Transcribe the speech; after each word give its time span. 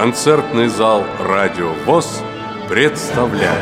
Концертный 0.00 0.68
зал 0.68 1.04
«Радио 1.18 1.72
ВОЗ» 1.84 2.22
представляет 2.70 3.52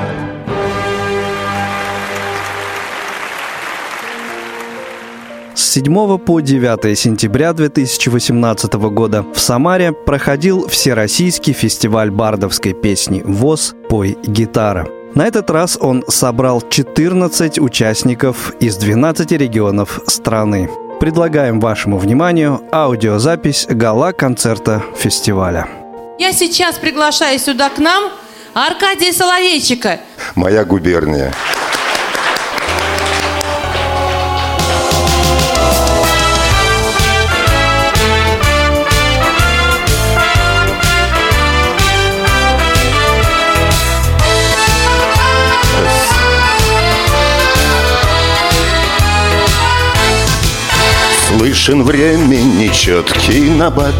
С 5.56 5.72
7 5.72 6.19
по 6.19 6.38
9 6.38 6.96
сентября 6.96 7.53
2018 7.53 8.72
года 8.74 9.24
в 9.24 9.40
Самаре 9.40 9.90
проходил 9.90 10.69
Всероссийский 10.69 11.54
фестиваль 11.54 12.12
бардовской 12.12 12.72
песни 12.72 13.20
«ВОЗ. 13.24 13.74
Пой 13.88 14.16
гитара». 14.22 14.86
На 15.16 15.26
этот 15.26 15.50
раз 15.50 15.76
он 15.80 16.05
собрал 16.06 16.62
14 16.62 17.59
участников 17.59 18.52
из 18.60 18.77
12 18.77 19.32
регионов 19.32 20.02
страны. 20.06 20.70
Предлагаем 21.00 21.59
вашему 21.59 21.98
вниманию 21.98 22.60
аудиозапись 22.70 23.66
гала-концерта 23.68 24.84
фестиваля. 24.97 25.77
Я 26.19 26.33
сейчас 26.33 26.77
приглашаю 26.79 27.39
сюда 27.39 27.71
к 27.71 27.79
нам 27.79 28.11
Аркадия 28.53 29.13
Соловейчика. 29.13 30.01
Моя 30.35 30.65
губерния. 30.65 31.33
Слышен 51.29 51.85
времени 51.85 52.73
четкий 52.73 53.51
набат 53.51 53.95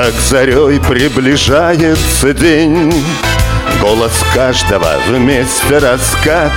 Так 0.00 0.14
зарей 0.20 0.78
приближается 0.78 2.32
день 2.32 3.04
Голос 3.80 4.12
каждого 4.32 4.94
вместе 5.08 5.78
раскат. 5.78 6.52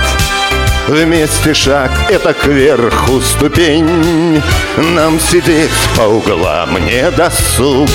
Вместе 0.86 1.52
шаг— 1.52 1.90
это 2.08 2.34
кверху 2.34 3.20
ступень. 3.20 4.40
Нам 4.76 5.18
сидеть 5.18 5.70
по 5.96 6.02
углам 6.02 6.86
не 6.86 7.10
досуг. 7.10 7.90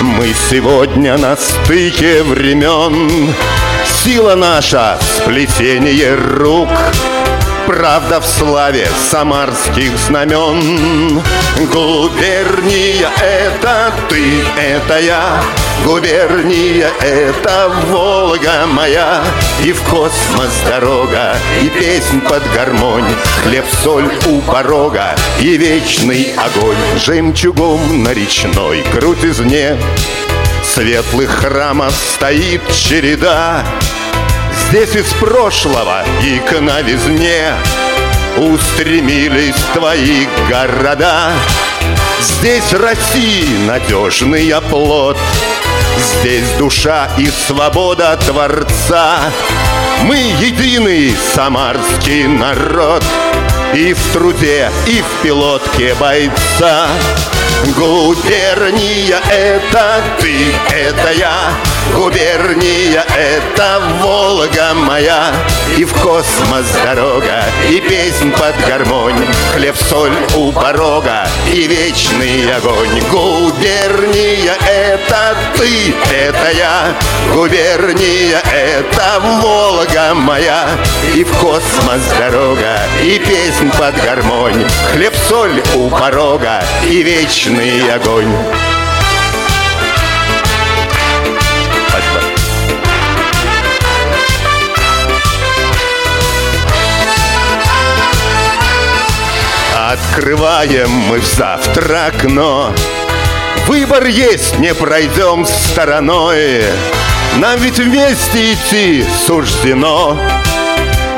Мы 0.00 0.32
сегодня 0.48 1.18
на 1.18 1.36
стыке 1.36 2.22
времен. 2.22 3.34
Сила 3.84 4.34
наша— 4.34 4.98
сплетение 5.18 6.14
рук— 6.14 6.70
Правда 7.70 8.20
в 8.20 8.26
славе 8.26 8.88
самарских 9.12 9.96
знамен. 9.96 11.22
Губерния— 11.72 13.08
это 13.22 13.92
ты, 14.08 14.42
это 14.58 14.98
я. 14.98 15.40
Губерния— 15.84 16.90
это 17.00 17.70
Волга 17.86 18.66
моя. 18.66 19.22
И 19.64 19.70
в 19.70 19.80
космос 19.82 20.50
дорога, 20.68 21.36
и 21.62 21.68
песнь 21.68 22.20
под 22.22 22.42
гармонь. 22.52 23.04
Хлеб-соль 23.44 24.10
у 24.26 24.40
порога, 24.40 25.14
и 25.38 25.56
вечный 25.56 26.34
огонь. 26.36 26.76
Жемчугом 26.98 28.02
на 28.02 28.12
речной 28.12 28.82
крутизне 28.92 29.78
Светлых 30.64 31.30
храмов 31.30 31.94
стоит 31.94 32.62
череда 32.72 33.64
Здесь 34.70 34.94
из 34.94 35.12
прошлого 35.14 36.04
и 36.22 36.38
к 36.38 36.60
новизне 36.60 37.54
Устремились 38.36 39.56
твои 39.74 40.28
города. 40.48 41.32
Здесь 42.20 42.72
России 42.74 43.66
надежный 43.66 44.48
оплот 44.50 45.18
Здесь 45.98 46.48
душа 46.56 47.10
и 47.18 47.26
свобода 47.26 48.16
Творца. 48.24 49.18
Мы 50.04 50.18
единый 50.38 51.16
самарский 51.34 52.28
народ 52.28 53.02
И 53.74 53.92
в 53.92 54.12
труде, 54.12 54.70
и 54.86 55.02
в 55.02 55.22
пилотке 55.24 55.96
бойца. 55.96 56.86
Губерния— 57.76 59.20
это 59.32 60.00
ты, 60.20 60.54
это 60.72 61.12
я 61.18 61.50
Губерния— 61.94 63.04
это 63.16 63.82
Волга 64.00 64.74
моя. 64.74 65.32
И 65.76 65.84
в 65.84 65.92
космос 65.94 66.66
дорога, 66.84 67.44
и 67.68 67.80
песнь 67.80 68.32
под 68.32 68.54
гармонь. 68.66 69.26
Хлеб-соль 69.54 70.16
у 70.36 70.52
порога, 70.52 71.28
и 71.46 71.66
вечный 71.66 72.52
огонь. 72.54 73.00
Губерния— 73.10 74.56
это 74.68 75.36
ты, 75.56 75.94
это 76.12 76.50
я. 76.56 76.94
Губерния— 77.34 78.42
это 78.52 79.20
Волга 79.42 80.14
моя. 80.14 80.68
И 81.14 81.24
в 81.24 81.36
космос 81.38 82.02
дорога, 82.18 82.80
и 83.02 83.18
песнь 83.18 83.70
под 83.78 83.94
гармонь. 84.02 84.64
Хлеб-соль 84.92 85.62
у 85.74 85.88
порога, 85.90 86.62
и 86.88 87.02
вечный 87.02 87.92
огонь 87.92 88.34
Открываем 100.20 100.90
мы 100.90 101.18
завтра 101.20 102.08
окно. 102.08 102.74
Выбор 103.66 104.04
есть, 104.04 104.58
не 104.58 104.74
пройдем 104.74 105.46
стороной. 105.46 106.62
Нам 107.38 107.58
ведь 107.58 107.78
вместе 107.78 108.52
идти 108.52 109.02
суждено 109.26 110.18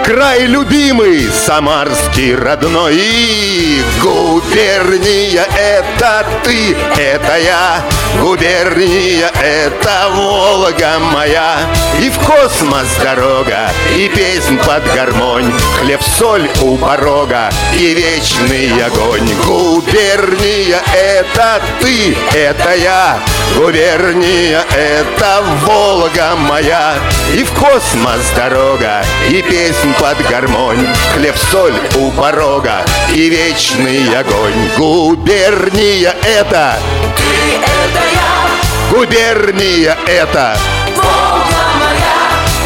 Край 0.04 0.46
любимый, 0.46 1.30
самарский 1.30 2.34
родной. 2.34 2.96
И 2.96 3.82
губерния— 4.02 5.46
это 5.56 6.26
ты, 6.42 6.76
это 6.96 7.38
я. 7.38 7.84
Губерния— 8.20 9.30
это 9.42 10.10
Волга 10.12 10.98
моя. 10.98 11.54
И 12.00 12.10
в 12.10 12.18
космос 12.18 12.88
дорога, 13.00 13.70
и 13.96 14.08
песнь 14.08 14.58
под 14.58 14.84
гармонь. 14.92 15.52
Хлеб-соль 15.78 16.50
у 16.62 16.76
порога, 16.76 17.50
и 17.72 17.94
вечный 17.94 18.84
огонь. 18.84 19.28
Губерния— 19.44 20.82
это 20.94 21.62
ты, 21.80 22.16
это 22.34 22.74
я. 22.74 23.20
Губерния— 23.56 24.64
это 24.76 25.44
Волга 25.64 26.34
моя. 26.34 26.94
И 27.34 27.44
в 27.44 27.52
космос 27.52 28.20
дорога, 28.34 29.04
и 29.28 29.40
песнь 29.42 29.91
под 29.98 30.18
гармонь 30.28 30.86
Хлеб-соль 31.14 31.74
у 31.96 32.10
порога 32.12 32.84
и 33.12 33.28
вечный 33.28 34.14
огонь 34.16 34.68
Губерния 34.76 36.14
это 36.22 36.78
Ты 37.16 37.56
это 37.56 38.04
я 38.12 38.96
Губерния 38.96 39.96
это 40.06 40.58
Волга 40.96 41.72
моя 41.78 42.22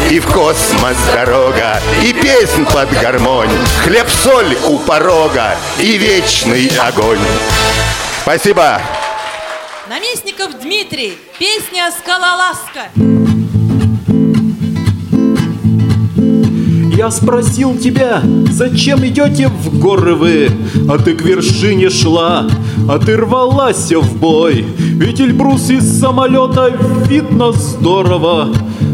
и 0.09 0.19
в 0.19 0.31
космос 0.31 0.95
дорога, 1.13 1.81
и 2.01 2.13
песнь 2.13 2.65
под 2.65 2.89
гармонь, 3.01 3.49
хлеб-соль 3.83 4.55
у 4.67 4.77
порога, 4.79 5.57
и 5.79 5.97
вечный 5.97 6.71
огонь. 6.79 7.19
Спасибо. 8.21 8.79
Наместников 9.89 10.59
Дмитрий. 10.59 11.17
Песня 11.39 11.91
«Скалолазка». 11.91 13.36
Я 16.97 17.11
спросил 17.11 17.77
тебя, 17.77 18.23
зачем 18.49 19.05
идете 19.05 19.49
в 19.49 19.77
горы 19.77 20.15
вы? 20.15 20.49
А 20.89 20.97
ты 20.97 21.13
к 21.13 21.21
вершине 21.21 21.91
шла, 21.91 22.47
а 22.89 22.97
ты 22.97 23.15
рвалась 23.15 23.91
в 23.91 24.17
бой. 24.17 24.65
Ведь 24.79 25.21
Эльбрус 25.21 25.69
из 25.69 25.99
самолета 25.99 26.75
видно 27.07 27.51
здорово. 27.51 28.47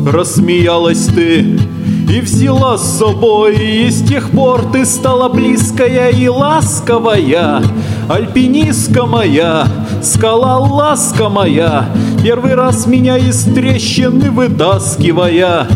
Рассмеялась 0.05 1.05
ты 1.05 1.57
и 2.11 2.19
взяла 2.19 2.77
с 2.77 3.00
собой 3.00 3.55
И 3.55 3.89
с 3.89 4.03
тех 4.03 4.31
пор 4.31 4.65
ты 4.73 4.85
стала 4.85 5.29
близкая 5.29 6.09
и 6.09 6.27
ласковая 6.27 7.63
Альпинистка 8.09 9.06
моя, 9.06 9.65
скала 10.01 10.59
ласка 10.59 11.29
моя 11.29 11.85
Первый 12.21 12.56
раз 12.56 12.85
меня 12.85 13.17
из 13.17 13.44
трещины 13.45 14.29
вытаскивая 14.29 15.67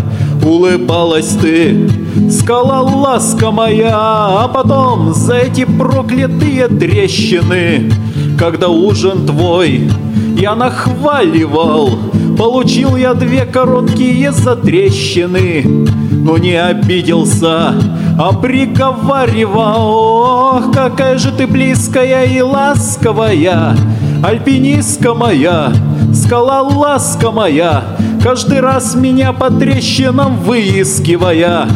Улыбалась 0.44 1.38
ты, 1.42 1.90
скала 2.30 2.82
ласка 2.82 3.52
моя 3.52 3.94
А 3.94 4.48
потом 4.54 5.14
за 5.14 5.36
эти 5.36 5.66
проклятые 5.66 6.68
трещины 6.68 7.92
Когда 8.40 8.70
ужин 8.70 9.26
твой 9.26 9.90
я 10.38 10.56
нахваливал 10.56 11.90
Получил 12.38 12.96
я 12.96 13.14
две 13.14 13.46
короткие 13.46 14.32
затрещины 14.32 15.88
Но 16.12 16.38
не 16.38 16.56
обиделся, 16.56 17.74
а 18.20 18.34
приговаривал. 18.34 19.92
Ох, 20.58 20.72
какая 20.72 21.18
же 21.18 21.32
ты 21.32 21.48
близкая 21.48 22.26
и 22.26 22.42
ласковая 22.42 23.76
альпинистка 24.24 25.14
моя, 25.14 25.72
скалолазка 26.14 27.32
моя, 27.32 27.84
Каждый 28.24 28.60
раз 28.60 28.96
меня 28.96 29.32
по 29.32 29.50
трещинам 29.50 30.38
выискивая, 30.38 31.68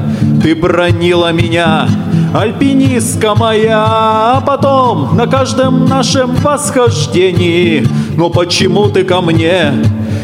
Ты 0.44 0.56
бронила 0.56 1.32
меня, 1.32 1.88
альпинистка 2.34 3.36
моя, 3.36 3.86
А 3.86 4.42
потом 4.42 5.16
на 5.16 5.28
каждом 5.28 5.86
нашем 5.86 6.36
восхождении, 6.36 7.88
Но 8.18 8.32
почему 8.32 8.90
ты 8.90 9.04
ко 9.04 9.22
мне 9.22 9.72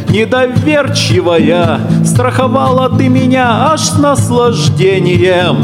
недоверчивая, 0.10 1.80
Страховала 2.04 2.90
ты 2.90 3.10
меня 3.10 3.72
аж 3.72 3.82
с 3.82 4.00
наслаждением, 4.00 5.58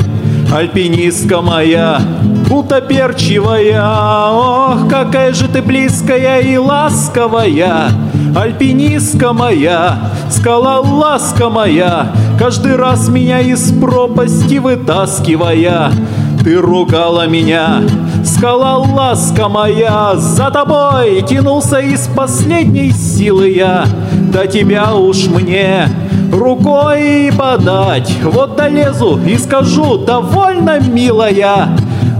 Альпинистка 0.53 1.41
моя, 1.41 1.99
гутоперчивая, 2.49 3.83
Ох, 4.31 4.89
какая 4.89 5.33
же 5.33 5.47
ты 5.47 5.61
близкая 5.61 6.39
и 6.41 6.57
ласковая, 6.57 7.89
Альпинистка 8.35 9.33
моя, 9.33 9.97
скалолазка 10.29 11.49
моя, 11.49 12.11
Каждый 12.39 12.75
раз 12.75 13.09
меня 13.09 13.39
из 13.39 13.71
пропасти 13.79 14.57
вытаскивая, 14.57 15.91
Ты 16.43 16.55
ругала 16.55 17.27
меня, 17.27 17.81
скалолазка 18.25 19.47
моя, 19.49 20.15
За 20.15 20.49
тобой 20.51 21.21
тянулся 21.27 21.79
из 21.79 22.07
последней 22.07 22.91
силы 22.91 23.49
я, 23.49 23.85
До 24.31 24.47
тебя 24.47 24.93
уж 24.95 25.27
мне 25.27 25.87
рукой 26.33 27.31
подать. 27.37 28.11
Вот 28.23 28.55
долезу 28.55 29.19
и 29.25 29.37
скажу, 29.37 29.97
довольно 29.97 30.79
милая. 30.79 31.69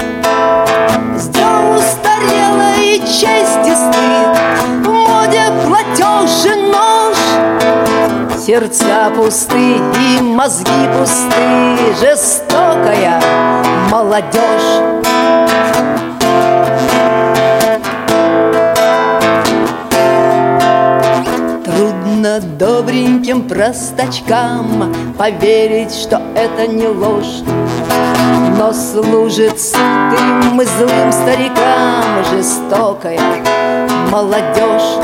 Сделал 1.18 1.76
устарелой 1.76 2.98
честь 3.00 3.66
и 3.66 3.74
стыд. 3.74 4.38
В 4.84 4.88
моде 4.88 5.42
платеж 5.66 6.46
и 6.46 6.54
нож 6.72 7.16
Сердца 8.42 9.12
пусты 9.14 9.76
и 9.76 10.22
мозги 10.22 10.88
пусты. 10.96 11.94
Жестокая 12.00 13.20
молодежь 13.90 14.96
Трудно 22.26 22.40
добреньким 22.58 23.46
простачкам 23.46 24.92
Поверить, 25.16 25.94
что 25.94 26.20
это 26.34 26.66
не 26.66 26.88
ложь. 26.88 27.42
Но 28.58 28.72
служит 28.72 29.60
сытым 29.60 30.60
и 30.60 30.64
злым 30.64 31.12
старикам 31.12 32.24
Жестокая 32.32 33.20
молодежь. 34.10 34.98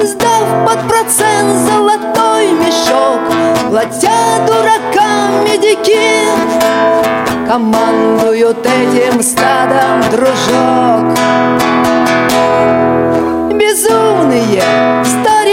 Сдав 0.00 0.44
под 0.64 0.88
процент 0.88 1.56
золотой 1.66 2.52
мешок 2.52 3.20
Платя 3.68 4.46
дуракам 4.46 5.44
медики 5.44 5.98
Командуют 7.48 8.64
этим 8.64 9.22
стадом 9.22 10.02
дружок. 10.12 11.18
Безумные 13.58 14.62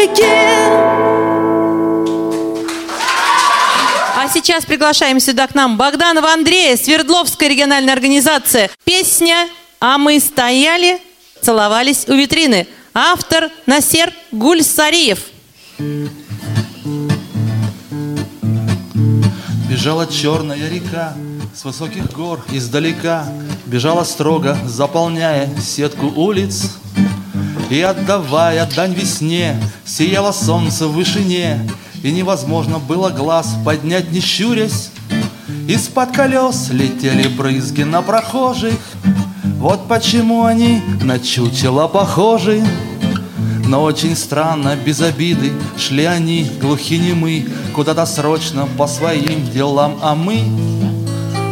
старики 0.03 0.23
А 4.15 4.29
сейчас 4.33 4.65
приглашаем 4.65 5.19
сюда 5.19 5.47
к 5.47 5.55
нам 5.55 5.77
Богданова 5.77 6.31
Андрея, 6.31 6.77
Свердловская 6.77 7.49
региональная 7.49 7.93
организация. 7.93 8.69
Песня 8.85 9.47
«А 9.79 9.97
мы 9.97 10.19
стояли, 10.19 10.99
целовались 11.41 12.07
у 12.07 12.13
витрины». 12.13 12.67
Автор 12.93 13.49
Насер 13.65 14.13
Гульсариев. 14.31 15.19
Бежала 19.67 20.07
черная 20.07 20.69
река 20.69 21.15
с 21.55 21.65
высоких 21.65 22.13
гор 22.13 22.45
издалека, 22.51 23.25
Бежала 23.65 24.03
строго, 24.03 24.57
заполняя 24.65 25.49
сетку 25.59 26.05
улиц. 26.15 26.77
И 27.69 27.81
отдавая 27.81 28.67
дань 28.75 28.93
весне, 28.93 29.55
сияло 29.85 30.31
солнце 30.31 30.87
в 30.87 30.93
вышине, 30.93 31.59
И 32.03 32.11
невозможно 32.11 32.79
было 32.79 33.09
глаз 33.09 33.55
поднять, 33.65 34.11
не 34.11 34.19
щурясь. 34.19 34.91
Из-под 35.67 36.11
колес 36.11 36.69
летели 36.71 37.27
брызги 37.27 37.83
на 37.83 38.01
прохожих, 38.01 38.79
Вот 39.59 39.87
почему 39.87 40.43
они 40.43 40.81
на 41.01 41.19
чучело 41.19 41.87
похожи. 41.87 42.63
Но 43.65 43.81
очень 43.81 44.15
странно, 44.15 44.75
без 44.75 45.01
обиды 45.01 45.53
Шли 45.77 46.03
они, 46.03 46.51
глухи 46.61 47.01
Куда-то 47.73 48.05
срочно 48.05 48.67
по 48.77 48.87
своим 48.87 49.49
делам 49.51 49.97
А 50.01 50.15
мы, 50.15 50.43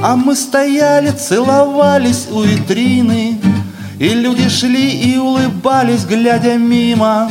а 0.03 0.15
мы 0.15 0.35
стояли, 0.35 1.11
целовались 1.11 2.27
у 2.31 2.41
витрины 2.41 3.40
И 4.01 4.15
люди 4.15 4.49
шли 4.49 4.99
и 4.99 5.17
улыбались, 5.19 6.05
глядя 6.05 6.57
мимо. 6.57 7.29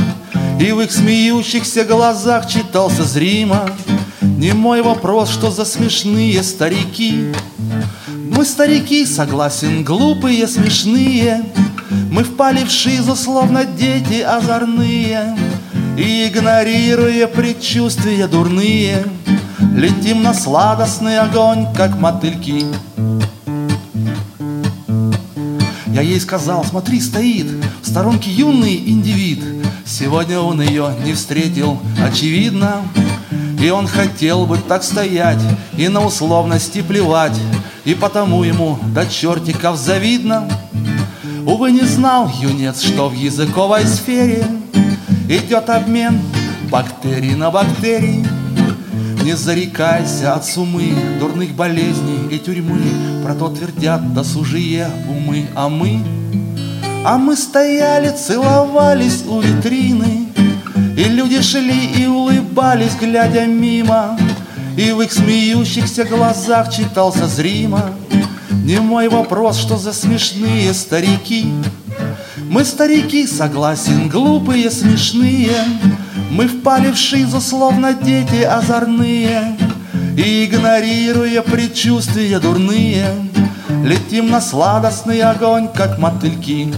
И 0.61 0.71
в 0.71 0.81
их 0.83 0.93
смеющихся 0.93 1.85
глазах 1.85 2.49
читался 2.49 3.03
зримо. 3.03 3.69
Не 4.21 4.53
мой 4.53 4.81
вопрос, 4.81 5.31
что 5.31 5.51
за 5.51 5.65
смешные 5.65 6.45
старики. 6.45 7.33
Мы 8.07 8.45
старики, 8.45 9.05
согласен, 9.05 9.83
глупые, 9.83 10.47
смешные. 10.47 11.43
Мы 12.13 12.23
впали 12.23 12.63
в 12.65 12.71
шизу, 12.71 13.17
словно 13.17 13.65
дети 13.65 14.21
озорные. 14.21 15.37
И 15.99 16.29
игнорируя 16.29 17.27
предчувствия 17.27 18.29
дурные 18.29 19.05
Летим 19.75 20.23
на 20.23 20.35
сладостный 20.35 21.19
огонь, 21.19 21.67
как 21.75 21.99
мотыльки 21.99 22.65
Я 26.01 26.07
ей 26.07 26.19
сказал, 26.19 26.65
смотри, 26.65 26.99
стоит. 26.99 27.47
В 27.83 27.87
сторонке 27.87 28.31
юный 28.31 28.75
индивид. 28.75 29.45
Сегодня 29.85 30.41
он 30.41 30.63
ее 30.63 30.95
не 31.05 31.13
встретил, 31.13 31.79
очевидно. 32.03 32.81
И 33.63 33.69
он 33.69 33.87
хотел 33.87 34.47
бы 34.47 34.57
так 34.57 34.83
стоять 34.83 35.43
И 35.77 35.89
на 35.89 36.03
условности 36.03 36.81
плевать. 36.81 37.39
И 37.85 37.93
потому 37.93 38.45
ему 38.45 38.79
до 38.95 39.05
чертиков 39.05 39.77
завидно. 39.77 40.49
Увы, 41.45 41.71
не 41.71 41.83
знал 41.83 42.33
юнец, 42.41 42.81
что 42.81 43.11
в 43.11 43.13
языковой 43.13 43.87
сфере 43.87 44.47
Идет 45.29 45.69
обмен 45.69 46.19
бактерий 46.71 47.35
на 47.35 47.51
бактерии 47.51 48.30
Не 49.25 49.37
зарекайся 49.37 50.35
от 50.35 50.45
сумы, 50.45 50.93
дурных 51.19 51.53
болезней 51.53 52.29
и 52.31 52.39
тюрьмы. 52.39 52.81
Про 53.25 53.35
то 53.35 53.49
твердят 53.49 54.15
досужие 54.15 54.89
умы, 55.09 55.47
а 55.55 55.69
мы 55.69 56.01
А 57.05 57.19
мы 57.19 57.37
стояли, 57.37 58.11
целовались 58.11 59.25
у 59.27 59.41
витрины. 59.41 60.29
И 60.97 61.05
люди 61.05 61.41
шли 61.43 61.87
и 61.87 62.07
улыбались, 62.07 62.95
глядя 63.01 63.47
мимо. 63.47 64.19
И 64.77 64.93
в 64.93 65.01
их 65.03 65.13
смеющихся 65.13 66.05
глазах 66.05 66.73
читался 66.73 67.27
зримо 67.27 67.91
Не 68.65 68.81
мой 68.81 69.09
вопрос, 69.09 69.59
что 69.59 69.77
за 69.77 69.93
смешные 69.93 70.73
старики. 70.75 71.47
Мы 72.49 72.65
старики, 72.65 73.27
согласен, 73.27 74.09
глупые, 74.09 74.71
смешные 74.71 75.53
Мы 76.31 76.47
впали 76.47 76.93
в 76.93 76.97
шизу, 76.97 77.41
словно 77.41 77.93
дети 77.93 78.43
озорные 78.43 79.57
И 80.17 80.45
игнорируя 80.45 81.43
предчувствия 81.43 82.39
дурные 82.39 83.07
Летим 83.85 84.31
на 84.31 84.41
сладостный 84.41 85.23
огонь, 85.23 85.69
как 85.69 85.99
мотыльки. 85.99 86.75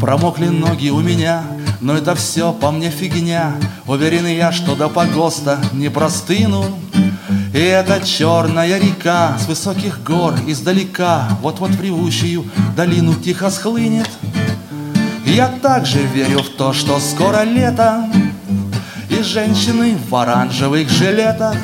Промокли 0.00 0.46
ноги 0.46 0.88
у 0.88 1.00
меня, 1.00 1.42
но 1.80 1.94
это 1.94 2.14
все 2.14 2.52
по 2.52 2.70
мне 2.70 2.90
фигня. 2.90 3.54
Уверен 3.86 4.26
я, 4.26 4.50
что 4.50 4.76
до 4.76 4.88
погоста 4.88 5.58
не 5.72 5.90
простыну. 5.90 6.64
И 7.52 7.58
эта 7.58 8.00
черная 8.04 8.78
река 8.78 9.36
с 9.38 9.46
высоких 9.46 10.02
гор 10.02 10.34
издалека 10.46 11.28
Вот-вот 11.42 11.70
в 11.70 12.74
долину 12.74 13.14
тихо 13.14 13.50
схлынет 13.50 14.08
Я 15.34 15.48
также 15.48 16.00
верю 16.00 16.42
в 16.42 16.50
то, 16.50 16.74
что 16.74 17.00
скоро 17.00 17.42
лето 17.44 18.06
И 19.08 19.22
женщины 19.22 19.96
в 19.96 20.14
оранжевых 20.14 20.90
жилетах 20.90 21.56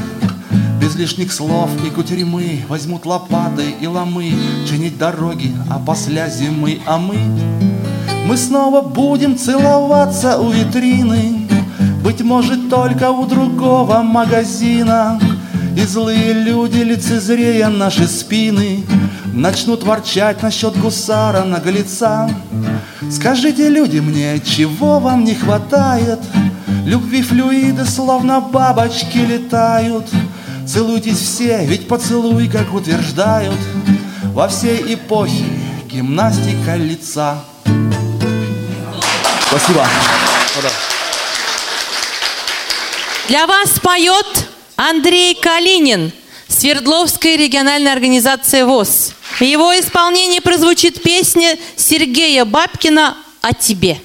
без 0.80 0.94
лишних 0.94 1.30
слов 1.30 1.68
и 1.86 1.90
кутерьмы 1.90 2.64
Возьмут 2.68 3.04
лопаты 3.04 3.74
и 3.78 3.86
ломы 3.86 4.32
Чинить 4.66 4.96
дороги, 4.96 5.54
а 5.70 5.78
после 5.78 6.30
зимы 6.30 6.80
А 6.86 6.96
мы, 6.96 7.18
мы 8.24 8.38
снова 8.38 8.80
будем 8.80 9.36
целоваться 9.36 10.38
у 10.38 10.50
витрины 10.50 11.46
Быть 12.02 12.22
может 12.22 12.70
только 12.70 13.10
у 13.10 13.26
другого 13.26 14.00
магазина 14.00 15.20
и 15.76 15.82
злые 15.82 16.32
люди, 16.32 16.78
лицезрея 16.78 17.68
наши 17.68 18.08
спины, 18.08 18.84
Начнут 19.32 19.84
ворчать 19.84 20.42
насчет 20.42 20.76
гусара 20.76 21.44
наглеца. 21.44 22.28
Скажите, 23.10 23.68
люди, 23.68 23.98
мне, 23.98 24.38
чего 24.40 24.98
вам 24.98 25.24
не 25.24 25.34
хватает? 25.34 26.20
Любви 26.84 27.22
флюиды, 27.22 27.84
словно 27.86 28.40
бабочки, 28.40 29.18
летают. 29.18 30.06
Целуйтесь 30.66 31.18
все, 31.18 31.64
ведь 31.64 31.88
поцелуй, 31.88 32.48
как 32.48 32.74
утверждают, 32.74 33.58
Во 34.34 34.48
всей 34.48 34.94
эпохе 34.94 35.44
гимнастика 35.90 36.76
лица. 36.76 37.42
Спасибо. 39.48 39.86
Для 43.28 43.46
вас 43.46 43.78
поет 43.82 44.48
Андрей 44.76 45.34
Калинин, 45.34 46.12
Свердловская 46.48 47.36
региональная 47.36 47.92
организация 47.92 48.64
ВОЗ. 48.66 49.14
В 49.38 49.42
его 49.42 49.72
исполнении 49.78 50.40
прозвучит 50.40 51.00
песня 51.00 51.56
Сергея 51.76 52.44
Бабкина 52.44 53.16
«О 53.40 53.54
тебе». 53.54 53.98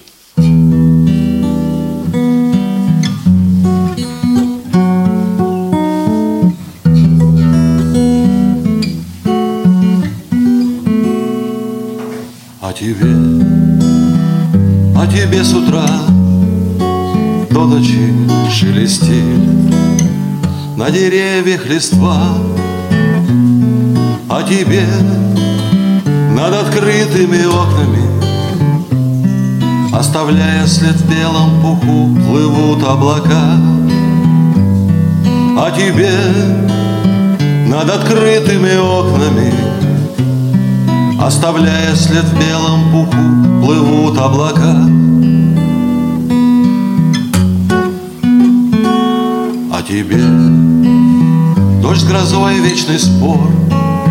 О 12.62 12.72
тебе, 12.72 13.16
о 14.96 15.08
тебе 15.08 15.44
с 15.44 15.52
утра 15.52 15.88
до 17.50 17.66
ночи 17.66 18.14
шелестит 18.52 19.40
на 20.78 20.92
деревьях 20.92 21.66
листва 21.66 22.38
О 24.36 24.42
тебе 24.42 24.88
над 26.32 26.54
открытыми 26.56 27.46
окнами 27.46 28.02
Оставляя 29.94 30.66
след 30.66 30.96
в 30.96 31.08
белом 31.08 31.62
пуху 31.62 32.16
Плывут 32.28 32.84
облака. 32.84 33.60
О 35.56 35.70
тебе 35.70 36.10
над 37.68 37.88
открытыми 37.92 38.76
окнами 38.76 39.54
Оставляя 41.22 41.94
след 41.94 42.24
в 42.24 42.34
белом 42.40 42.92
пуху 42.92 43.64
Плывут 43.64 44.18
облака. 44.18 44.90
О 49.72 49.82
тебе 49.88 50.24
Дождь, 51.84 52.08
грозой, 52.08 52.58
вечный 52.62 52.98
спор 52.98 53.63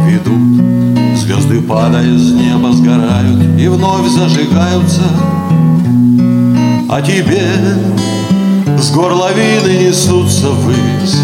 ведут 0.07 1.17
Звезды, 1.17 1.61
падая 1.61 2.19
с 2.19 2.33
неба, 2.33 2.73
сгорают 2.73 3.59
И 3.59 3.69
вновь 3.69 4.09
зажигаются. 4.09 5.03
А 6.89 7.01
тебе 7.01 7.41
с 8.79 8.91
гор 8.91 9.13
лавины 9.13 9.87
несутся 9.87 10.49
ввысь. 10.51 11.17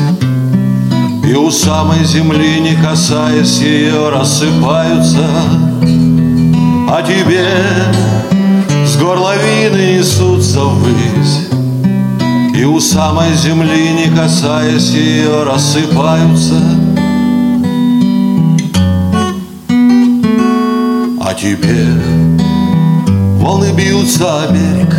И 1.29 1.35
у 1.35 1.51
самой 1.51 2.05
земли, 2.05 2.61
не 2.61 2.75
касаясь 2.81 3.59
ее, 3.59 4.11
рассыпаются. 4.11 5.27
А 6.89 7.03
тебе 7.03 7.49
с 8.87 8.97
гор 8.97 9.19
лавины 9.19 9.99
несутся 9.99 10.61
ввысь. 10.61 11.49
И 12.55 12.65
у 12.65 12.79
самой 12.81 13.35
земли, 13.35 13.91
не 13.93 14.17
касаясь 14.17 14.91
ее, 14.91 15.43
рассыпаются 15.45 16.88
Теперь 21.41 22.03
волны 23.39 23.73
бьются 23.73 24.43
о 24.43 24.53
берег. 24.53 24.93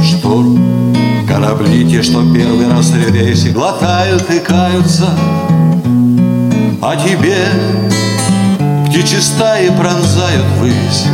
В 0.00 0.04
шторм 0.04 0.96
Корабли 1.28 1.88
те, 1.88 2.02
что 2.02 2.24
первый 2.34 2.66
раз 2.68 2.90
в 2.90 3.14
рейсе 3.14 3.50
глотают 3.50 4.28
и 4.30 4.40
каются. 4.40 5.08
А 6.82 6.96
тебе 6.96 7.36
птичьи 8.88 9.20
стаи 9.20 9.68
пронзают 9.68 10.44
высь 10.58 11.06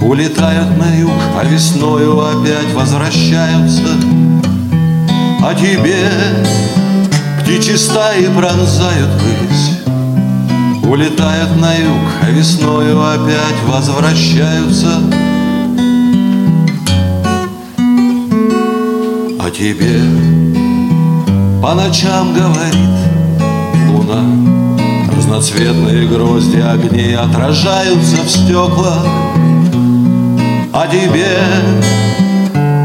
Улетают 0.00 0.78
на 0.78 0.96
юг, 0.96 1.10
а 1.36 1.44
весною 1.44 2.20
опять 2.20 2.72
возвращаются. 2.74 3.88
А 5.42 5.52
тебе 5.52 6.10
птичьи 7.42 7.76
стаи 7.76 8.26
пронзают 8.26 9.10
высь 9.20 9.75
Улетают 10.88 11.56
на 11.56 11.74
юг, 11.74 12.00
а 12.22 12.30
весною 12.30 13.02
опять 13.02 13.60
возвращаются. 13.66 15.00
А 19.40 19.50
тебе 19.50 20.00
по 21.60 21.74
ночам 21.74 22.32
говорит 22.32 22.96
луна. 23.90 24.22
Разноцветные 25.16 26.06
грозди 26.06 26.58
огней 26.58 27.16
отражаются 27.16 28.22
в 28.22 28.30
стеклах. 28.30 29.04
А 30.72 30.86
тебе 30.86 31.36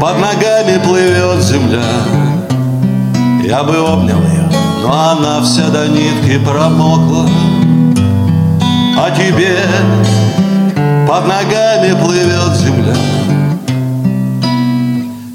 под 0.00 0.18
ногами 0.18 0.84
плывет 0.84 1.40
земля. 1.40 1.84
Я 3.44 3.62
бы 3.62 3.76
обнял 3.76 4.18
ее, 4.18 4.50
но 4.82 4.92
она 5.12 5.40
вся 5.42 5.68
до 5.68 5.86
нитки 5.86 6.44
промокла 6.44 7.28
тебе 9.26 9.56
под 11.06 11.26
ногами 11.26 11.92
плывет 12.02 12.54
земля. 12.56 12.96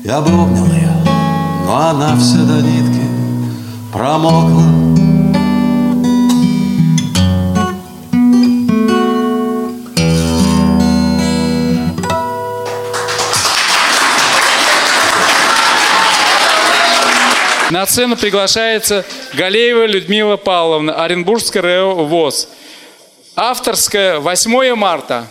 Я 0.03 0.17
обнял 0.19 0.65
ее, 0.65 0.91
но 1.65 1.77
она 1.89 2.15
вся 2.17 2.37
до 2.37 2.61
нитки 2.61 3.01
промокла. 3.93 4.87
Сцену 17.97 18.15
приглашается 18.15 19.03
Галеева 19.33 19.87
Людмила 19.87 20.37
Павловна, 20.37 21.03
Оренбургская 21.03 21.63
РЭО 21.63 22.05
ВОЗ. 22.05 22.47
Авторская 23.39 24.19
8 24.19 24.73
марта. 24.73 25.27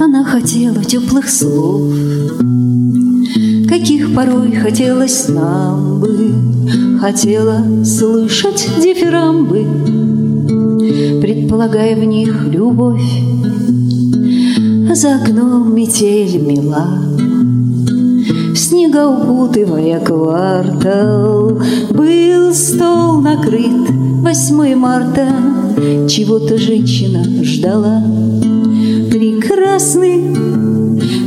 Она 0.00 0.24
хотела 0.24 0.82
теплых 0.82 1.30
слов, 1.30 1.94
Каких 3.68 4.12
порой 4.12 4.50
хотелось 4.56 5.28
нам 5.28 6.00
бы, 6.00 6.98
Хотела 7.00 7.62
слышать 7.84 8.68
дифирамбы, 8.82 9.62
Предполагая 11.20 11.94
в 11.94 12.02
них 12.02 12.48
любовь, 12.48 13.08
А 14.90 14.96
за 14.96 15.14
окном 15.14 15.76
метель 15.76 16.38
мила. 16.42 17.15
Снега 18.56 19.06
укутывая 19.06 20.00
квартал, 20.00 21.60
Был 21.90 22.54
стол 22.54 23.20
накрыт 23.20 23.90
8 23.90 24.74
марта, 24.74 25.28
Чего-то 26.08 26.56
женщина 26.56 27.22
ждала. 27.44 28.02
Прекрасны 29.10 30.34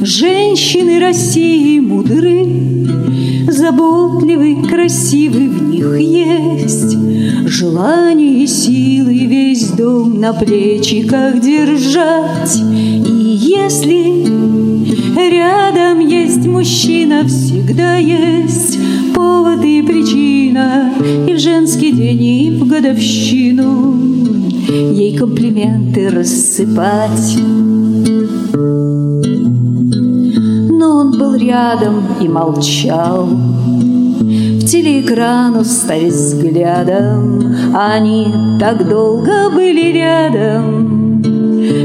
женщины 0.03 0.99
России 0.99 1.79
мудры, 1.79 2.87
Заботливы, 3.47 4.67
красивы 4.67 5.49
в 5.49 5.69
них 5.69 5.99
есть 5.99 6.97
Желание 7.45 8.43
и 8.43 8.47
силы 8.47 9.13
весь 9.13 9.69
дом 9.69 10.19
на 10.19 10.33
плечиках 10.33 11.39
держать. 11.39 12.57
И 12.57 13.37
если 13.39 14.48
рядом 15.27 15.99
есть 15.99 16.45
мужчина, 16.45 17.23
всегда 17.25 17.95
есть 17.95 18.77
повод 19.13 19.63
и 19.63 19.81
причина, 19.81 20.93
И 21.27 21.33
в 21.33 21.39
женский 21.39 21.91
день, 21.91 22.23
и 22.23 22.51
в 22.51 22.67
годовщину 22.67 23.95
Ей 24.93 25.17
комплименты 25.17 26.09
рассыпать. 26.09 27.37
Но 30.71 30.97
он 30.97 31.17
был 31.17 31.35
рядом 31.35 32.03
и 32.21 32.27
молчал, 32.27 33.25
В 33.25 34.65
телеэкран 34.65 35.57
уставив 35.57 36.13
взглядом, 36.13 37.55
Они 37.75 38.27
так 38.59 38.87
долго 38.87 39.49
были 39.49 39.91
рядом, 39.91 41.21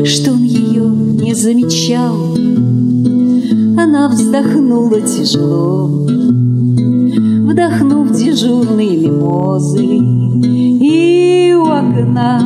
Что 0.05 0.33
он 0.33 0.43
ее 0.43 0.85
не 0.85 1.35
замечал. 1.35 2.34
Она 3.85 4.09
вздохнула 4.09 5.01
тяжело, 5.03 5.89
Вдохнув 7.49 8.13
дежурные 8.13 8.97
мимозы, 8.97 9.85
И 9.85 11.55
у 11.55 11.67
окна 11.67 12.41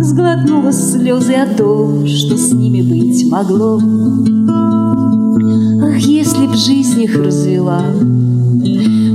сглотнула 0.00 0.70
слезы 0.72 1.32
о 1.32 1.46
том, 1.46 2.06
Что 2.06 2.36
с 2.36 2.52
ними 2.52 2.82
быть 2.82 3.24
могло. 3.30 3.80
Ах, 5.82 5.96
если 5.96 6.46
б 6.46 6.54
жизнь 6.54 7.00
их 7.04 7.16
развела 7.16 7.80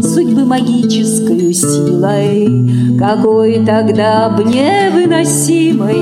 Судьбы 0.01 0.46
магической 0.46 1.53
силой, 1.53 2.98
Какой 2.98 3.63
тогда 3.63 4.36
б 4.36 4.46
невыносимой 4.46 6.00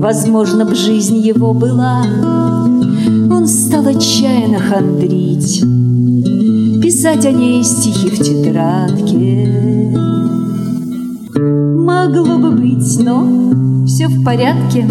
Возможно 0.00 0.64
б 0.64 0.74
жизнь 0.74 1.18
его 1.18 1.54
была. 1.54 2.71
Он 3.34 3.48
стал 3.48 3.86
отчаянно 3.86 4.58
хандрить, 4.58 5.62
Писать 6.82 7.24
о 7.24 7.32
ней 7.32 7.64
стихи 7.64 8.10
в 8.10 8.18
тетрадке. 8.18 9.48
Могло 11.34 12.36
бы 12.36 12.50
быть, 12.50 12.98
но 13.00 13.86
все 13.86 14.08
в 14.08 14.22
порядке, 14.22 14.86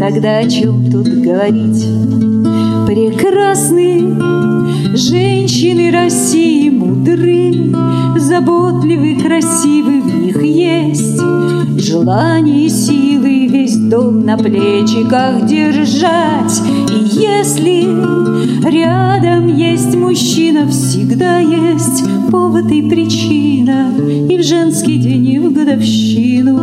Тогда 0.00 0.38
о 0.38 0.48
чем 0.48 0.90
тут 0.90 1.08
говорить? 1.08 1.84
Прекрасны 2.86 4.16
женщины 4.96 5.90
России 5.92 6.70
мудры, 6.70 7.74
Заботливы, 8.18 9.20
красивы 9.20 10.00
в 10.00 10.22
них 10.22 10.42
есть 10.42 11.20
Желание 11.86 12.64
и 12.64 12.70
силы 12.70 13.37
дом 13.88 14.24
на 14.24 14.36
плечиках 14.36 15.46
держать. 15.46 16.60
И 16.90 16.98
если 17.18 17.84
рядом 18.68 19.46
есть 19.46 19.94
мужчина, 19.94 20.68
всегда 20.68 21.38
есть 21.38 22.04
повод 22.30 22.70
и 22.70 22.88
причина, 22.88 23.92
И 24.28 24.38
в 24.38 24.42
женский 24.42 24.98
день, 24.98 25.26
и 25.26 25.38
в 25.38 25.52
годовщину. 25.52 26.58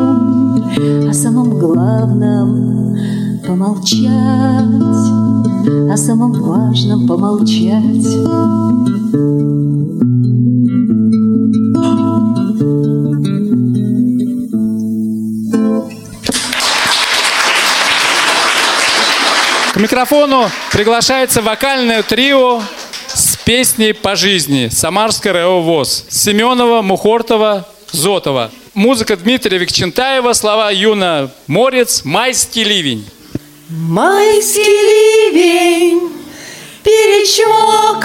О 1.10 1.14
самом 1.14 1.58
главном 1.58 2.96
помолчать, 3.46 4.10
О 5.92 5.98
самом 5.98 6.34
важном 6.34 7.08
помолчать. 7.08 8.06
Микрофону 20.06 20.52
приглашается 20.72 21.41
вокальное 21.41 22.04
трио 22.04 22.62
с 23.08 23.38
песней 23.38 23.91
по 23.94 24.15
жизни 24.15 24.70
Самарская 24.72 25.34
РЭО 25.34 25.62
ВОЗ. 25.62 26.06
Семенова, 26.10 26.84
Мухортова, 26.84 27.68
Зотова. 27.91 28.52
Музыка 28.76 29.15
Дмитрия 29.18 29.58
Викчентаева, 29.58 30.34
слова 30.34 30.70
Юна 30.70 31.32
Морец, 31.48 32.04
«Майский 32.04 32.63
ливень». 32.63 33.04
Майский 33.70 34.62
ливень 35.32 36.12
перечокал 36.84 38.04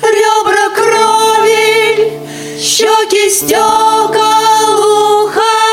Ребра 0.00 0.70
крови, 0.74 2.12
щеки 2.62 3.28
стекол 3.28 5.26
уходя. 5.26 5.65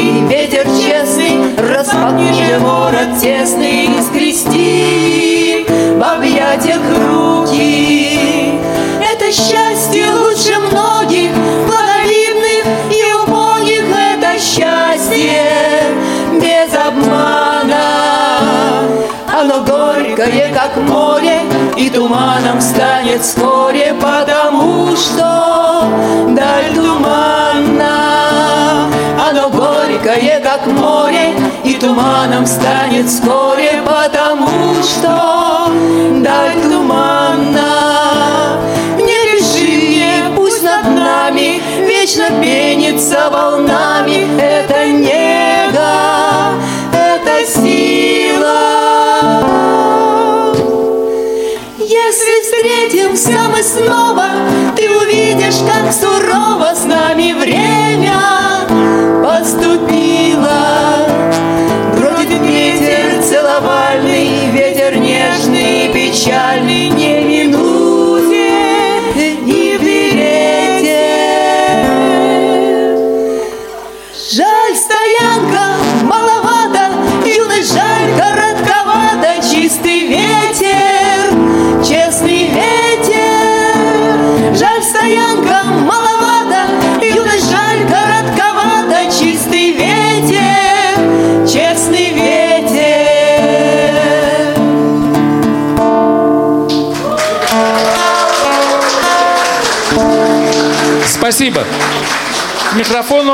Ветер 0.00 0.64
честный, 0.64 1.56
распахни 1.56 2.56
ворот 2.58 3.20
тесный 3.20 3.88
скрести 4.02 5.66
в 5.68 6.02
объятиях 6.02 6.80
руки. 7.10 8.58
Это 9.00 9.32
счастье 9.32 10.06
лучше 10.12 10.58
многих, 10.70 11.30
благовидных 11.66 12.64
и 12.90 13.12
убогих. 13.24 13.84
Это 13.96 14.38
счастье 14.38 15.42
без 16.32 16.74
обмана. 16.74 17.84
Оно 19.40 19.60
горькое, 19.64 20.52
как 20.54 20.76
море, 20.76 21.40
и 21.76 21.90
туманом 21.90 22.60
станет 22.60 23.22
вскоре, 23.22 23.94
потому 24.00 24.96
что 24.96 25.84
даль 26.28 26.74
туманна. 26.74 28.27
Горькое, 30.08 30.40
как 30.40 30.66
море, 30.66 31.34
и 31.64 31.74
туманом 31.74 32.46
станет 32.46 33.06
вскоре, 33.08 33.82
потому 33.84 34.48
что 34.82 35.70
даль 36.22 36.62
туманна. 36.62 38.58
Не 38.96 39.34
мне, 39.34 40.34
пусть 40.34 40.62
над 40.62 40.84
нами 40.86 41.60
вечно 41.86 42.30
пенится 42.40 43.28
волнами 43.28 44.26
эта 44.40 44.86
нега, 44.86 46.54
эта 46.90 47.44
сила. 47.46 48.62
Если 51.76 52.42
встретимся 52.44 53.40
мы 53.50 53.62
снова, 53.62 54.24
ты 54.74 54.90
увидишь, 54.90 55.58
как 55.70 55.92
сурово 55.92 56.74
с 56.74 56.84
нами 56.84 57.34
время 57.34 58.37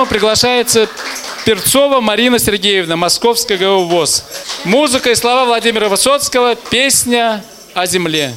микрофону 0.04 0.06
приглашается 0.06 0.88
Перцова 1.44 2.00
Марина 2.00 2.38
Сергеевна, 2.38 2.96
Московская 2.96 3.58
ГУ 3.58 3.84
ВОЗ. 3.84 4.24
Музыка 4.64 5.10
и 5.10 5.14
слова 5.14 5.44
Владимира 5.44 5.88
Высоцкого, 5.88 6.54
песня 6.54 7.44
о 7.74 7.86
земле. 7.86 8.32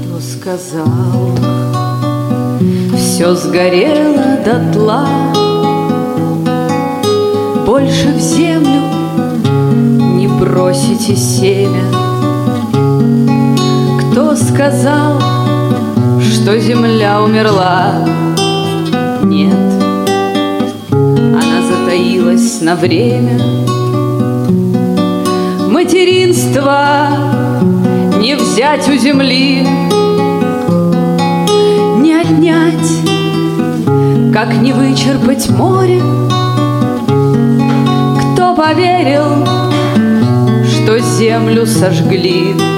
Кто 0.00 0.20
сказал, 0.20 1.38
все 2.96 3.34
сгорело 3.34 4.38
дотла, 4.44 5.08
Больше 7.66 8.08
в 8.08 8.20
землю 8.20 8.82
не 10.16 10.28
бросите 10.28 11.16
семя. 11.16 12.01
Сказал, 14.34 15.20
что 16.20 16.58
земля 16.58 17.22
умерла? 17.22 18.02
Нет, 19.22 19.54
она 20.90 21.60
затаилась 21.68 22.62
на 22.62 22.74
время. 22.74 23.38
Материнство 25.68 27.08
не 28.20 28.34
взять 28.36 28.88
у 28.88 28.96
земли, 28.96 29.66
не 31.98 32.14
отнять, 32.14 32.90
как 34.32 34.54
не 34.54 34.72
вычерпать 34.72 35.50
море. 35.50 36.00
Кто 38.32 38.54
поверил, 38.54 39.46
что 40.64 40.98
землю 41.00 41.66
сожгли? 41.66 42.71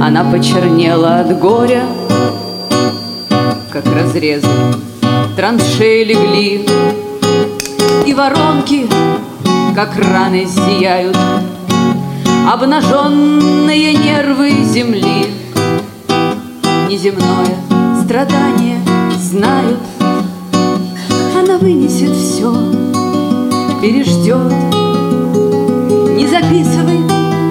Она 0.00 0.24
почернела 0.24 1.20
от 1.20 1.38
горя, 1.38 1.84
как 3.70 3.84
разрезы 3.86 4.48
траншеи 5.36 6.04
легли, 6.04 6.66
и 8.06 8.14
воронки, 8.14 8.88
как 9.74 9.96
раны, 9.96 10.46
зияют 10.46 11.16
обнаженные 12.52 13.94
нервы 13.94 14.50
земли. 14.64 15.26
Неземное 16.88 17.56
страдание 18.02 18.80
знают, 19.20 19.78
она 21.38 21.58
вынесет 21.58 22.10
все, 22.16 22.52
переждет. 23.80 24.52
Не 26.16 26.26
записывай 26.26 27.00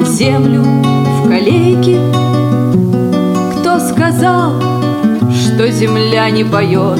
землю 0.05 0.63
в 0.63 1.29
колейки. 1.29 2.18
Земля 5.71 6.29
не 6.29 6.43
поет, 6.43 6.99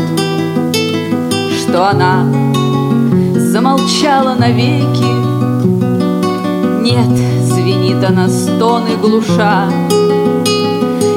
что 1.59 1.89
она 1.89 2.23
замолчала 3.35 4.35
навеки? 4.35 5.09
Нет, 6.81 7.07
звенит 7.43 8.03
она 8.03 8.27
стоны 8.27 8.95
глуша 9.01 9.65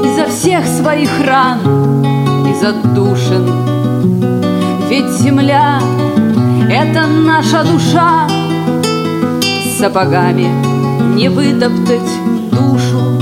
Изо 0.05 0.27
всех 0.29 0.67
своих 0.67 1.11
ран, 1.27 1.61
из 2.47 2.63
отдушин 2.63 3.47
Ведь 4.89 5.11
земля— 5.21 5.81
это 6.71 7.07
наша 7.07 7.65
душа 7.65 8.29
Сапогами 9.79 10.49
не 11.15 11.29
вытоптать 11.29 12.13
душу 12.51 13.21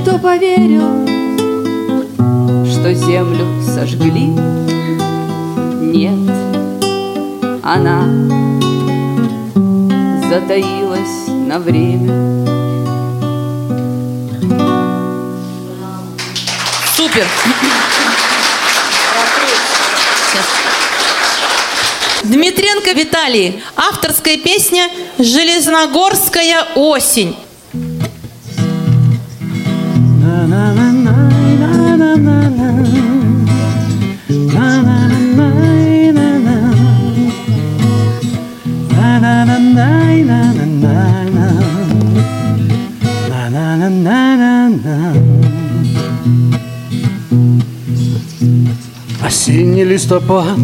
Кто 0.00 0.18
поверил, 0.18 1.01
что 2.82 2.94
землю 2.94 3.46
сожгли? 3.62 4.26
Нет, 5.94 6.18
она 7.62 8.02
затаилась 10.28 11.28
на 11.28 11.60
время. 11.60 12.12
Супер. 16.96 17.24
Дмитренко 22.24 22.90
Виталий. 22.94 23.62
Авторская 23.76 24.38
песня 24.38 24.88
«Железногорская 25.20 26.66
осень». 26.74 27.36
Листопад 50.02 50.58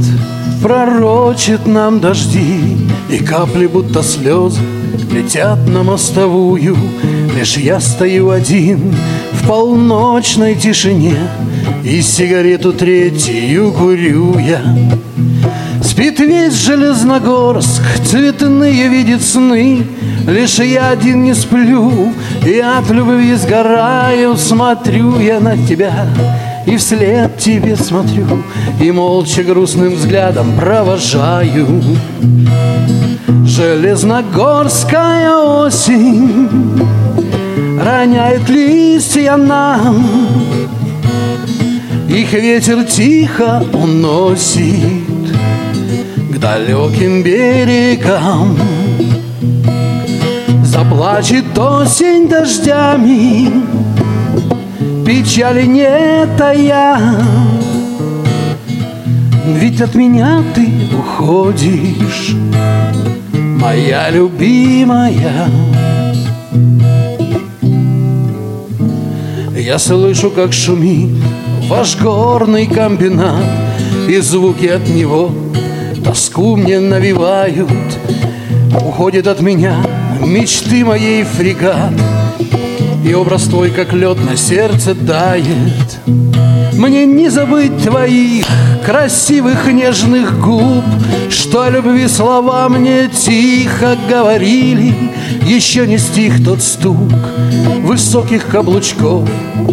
пророчит 0.62 1.66
нам 1.66 2.00
дожди 2.00 2.76
И 3.08 3.18
капли, 3.18 3.66
будто 3.66 4.02
слезы, 4.02 4.60
летят 5.12 5.58
на 5.68 5.84
мостовую. 5.84 6.76
Лишь 7.36 7.56
я 7.56 7.78
стою 7.78 8.30
один 8.30 8.94
в 9.32 9.46
полночной 9.46 10.56
тишине 10.56 11.16
И 11.84 12.02
сигарету 12.02 12.72
третью 12.72 13.72
курю 13.72 14.38
я. 14.38 14.60
Спит 15.84 16.18
весь 16.18 16.54
Железногорск, 16.54 17.82
цветные 18.04 18.88
видит 18.88 19.22
сны. 19.22 19.86
Лишь 20.26 20.58
я 20.58 20.90
один 20.90 21.22
не 21.22 21.34
сплю, 21.34 22.12
и 22.44 22.58
от 22.58 22.90
любви 22.90 23.34
сгораю 23.34 24.36
Смотрю 24.36 25.18
я 25.20 25.40
на 25.40 25.56
тебя, 25.56 26.06
и 26.68 26.76
вслед 26.76 27.38
тебе 27.38 27.76
смотрю 27.76 28.26
И 28.80 28.90
молча 28.90 29.42
грустным 29.42 29.94
взглядом 29.94 30.54
провожаю. 30.56 31.82
Железногорская 33.46 35.34
осень 35.34 36.48
Роняет 37.82 38.48
листья 38.48 39.36
нам. 39.36 40.06
Их 42.08 42.32
ветер 42.32 42.84
тихо 42.84 43.64
уносит 43.72 44.74
К 46.32 46.38
далеким 46.38 47.22
берегам. 47.22 48.58
Заплачет 50.64 51.58
осень 51.58 52.28
дождями 52.28 53.77
печали 55.08 55.64
нет, 55.64 56.38
а 56.38 56.52
я. 56.52 57.00
Ведь 59.46 59.80
от 59.80 59.94
меня 59.94 60.42
ты 60.54 60.68
уходишь 60.92 62.36
Моя 63.32 64.10
любимая. 64.10 65.48
Я 69.56 69.78
слышу, 69.78 70.30
как 70.30 70.52
шумит 70.52 71.16
ваш 71.68 71.98
горный 71.98 72.66
комбинат 72.66 73.44
И 74.08 74.18
звуки 74.20 74.66
от 74.66 74.88
него 74.88 75.30
тоску 76.04 76.56
мне 76.56 76.80
навевают. 76.80 77.98
Уходит 78.82 79.26
от 79.26 79.40
меня 79.40 79.76
мечты 80.20 80.84
моей 80.84 81.24
фрегат 81.24 81.94
И 83.04 83.14
образ 83.14 83.44
твой, 83.44 83.70
как 83.70 83.92
лед 83.92 84.18
на 84.24 84.36
сердце 84.36 84.94
тает. 84.94 85.98
Мне 86.78 87.06
не 87.06 87.28
забыть 87.28 87.82
твоих 87.82 88.46
красивых 88.86 89.66
нежных 89.66 90.40
губ 90.40 90.84
Что 91.28 91.62
о 91.62 91.70
любви 91.70 92.06
слова 92.06 92.68
мне 92.68 93.08
тихо 93.08 93.96
говорили. 94.08 94.94
Еще 95.44 95.88
не 95.88 95.98
стих 95.98 96.44
тот 96.44 96.62
стук 96.62 97.12
высоких 97.80 98.46
каблучков 98.46 99.28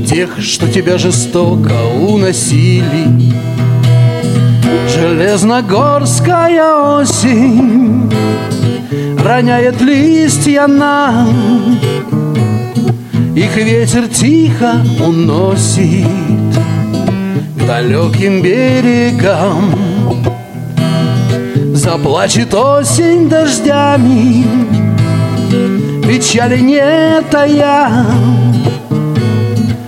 Тех, 0.10 0.32
что 0.40 0.68
тебя 0.68 0.98
жестоко 0.98 1.74
уносили. 2.02 3.32
Железногорская 4.90 6.98
осень 7.00 8.12
Роняет 9.24 9.80
листья 9.80 10.66
нам 10.66 11.78
Их 13.36 13.58
ветер 13.58 14.08
тихо 14.08 14.82
уносит 14.98 16.08
К 17.60 17.68
далеким 17.68 18.42
берегам. 18.42 19.76
Заплачет 21.74 22.54
осень 22.54 23.28
дождями 23.28 24.46
Печали 26.08 26.60
нет, 26.60 27.26
а 27.36 27.46
я. 27.46 28.06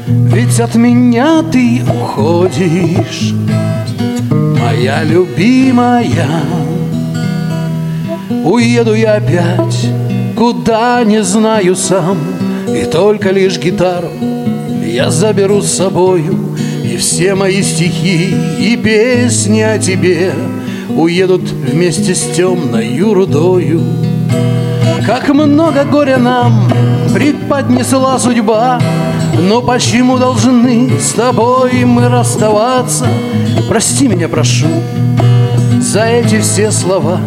Ведь 0.08 0.60
от 0.60 0.76
меня 0.76 1.42
ты 1.50 1.84
уходишь 1.84 3.34
Моя 4.60 5.06
любимая. 5.06 6.28
Уеду 8.44 8.94
я 8.94 9.16
опять, 9.16 9.88
куда 10.36 11.02
не 11.06 11.24
знаю 11.24 11.78
сам 11.78 12.18
И 12.78 12.86
только 12.86 13.32
лишь 13.32 13.58
гитару 13.58 14.10
я 14.86 15.10
заберу 15.10 15.62
с 15.62 15.74
собою 15.74 16.56
И 16.84 16.98
все 16.98 17.34
мои 17.34 17.64
стихи 17.64 18.36
и 18.60 18.78
песни 18.78 19.62
о 19.62 19.80
тебе 19.80 20.32
Уедут 20.96 21.42
вместе 21.42 22.14
с 22.14 22.22
темною 22.36 23.16
рудою 23.16 23.82
Как 25.08 25.28
много 25.30 25.86
горя 25.86 26.18
нам 26.18 26.72
преподнесла 27.16 28.20
судьба 28.20 28.80
Но 29.40 29.64
почему 29.64 30.20
должны 30.20 30.92
с 31.00 31.14
тобой 31.14 31.84
мы 31.84 32.10
расставаться? 32.10 33.08
Прости 33.68 34.08
меня, 34.08 34.30
прошу, 34.30 34.68
за 35.82 36.06
эти 36.06 36.40
все 36.40 36.72
слова. 36.72 37.20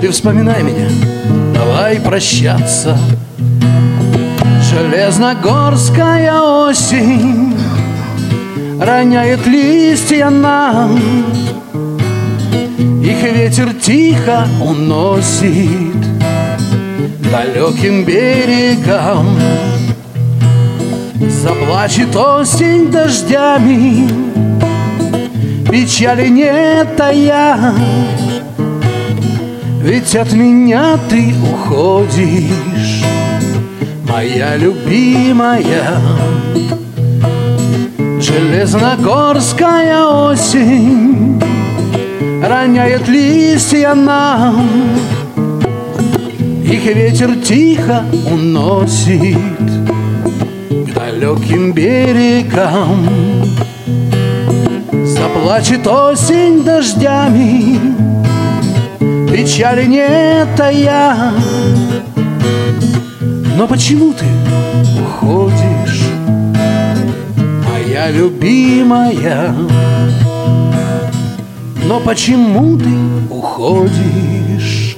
Ты 0.00 0.10
вспоминай 0.10 0.62
меня, 0.62 0.88
давай 1.54 1.98
прощаться 1.98 2.98
Железногорская 4.72 6.32
осень 6.40 7.54
Роняет 8.80 9.46
листья 9.46 10.30
нам. 10.30 10.98
Их 13.02 13.22
ветер 13.22 13.74
тихо 13.74 14.46
уносит 14.60 15.94
Далеким 17.30 18.04
берегам. 18.04 19.38
Заплачет 21.20 22.16
осень 22.16 22.90
дождями 22.90 24.08
Печали 25.72 26.28
нет, 26.28 27.00
а 27.00 27.10
я. 27.10 27.74
Ведь 29.82 30.14
от 30.14 30.32
меня 30.32 30.98
ты 31.08 31.34
уходишь, 31.42 33.02
моя 34.12 34.56
любимая. 34.56 35.98
Железногорская 38.20 40.04
осень 40.04 41.42
Роняет 42.42 43.08
листья 43.08 43.94
нам. 43.94 44.68
Их 46.64 46.84
ветер 46.84 47.36
тихо 47.42 48.04
уносит 48.30 49.36
К 50.68 50.94
далеким 50.94 51.72
берегам. 51.72 53.06
Заплачет 55.04 55.86
осень 55.86 56.62
дождями 56.62 57.80
Печали 59.30 59.86
нет, 59.86 60.60
а 60.60 60.70
я 60.70 61.32
Но 63.62 63.68
почему 63.68 64.12
ты 64.12 64.24
уходишь, 65.00 66.00
моя 67.70 68.10
любимая? 68.10 69.54
Но 71.84 72.00
почему 72.00 72.76
ты 72.76 73.32
уходишь, 73.32 74.96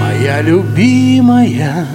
моя 0.00 0.40
любимая? 0.40 1.86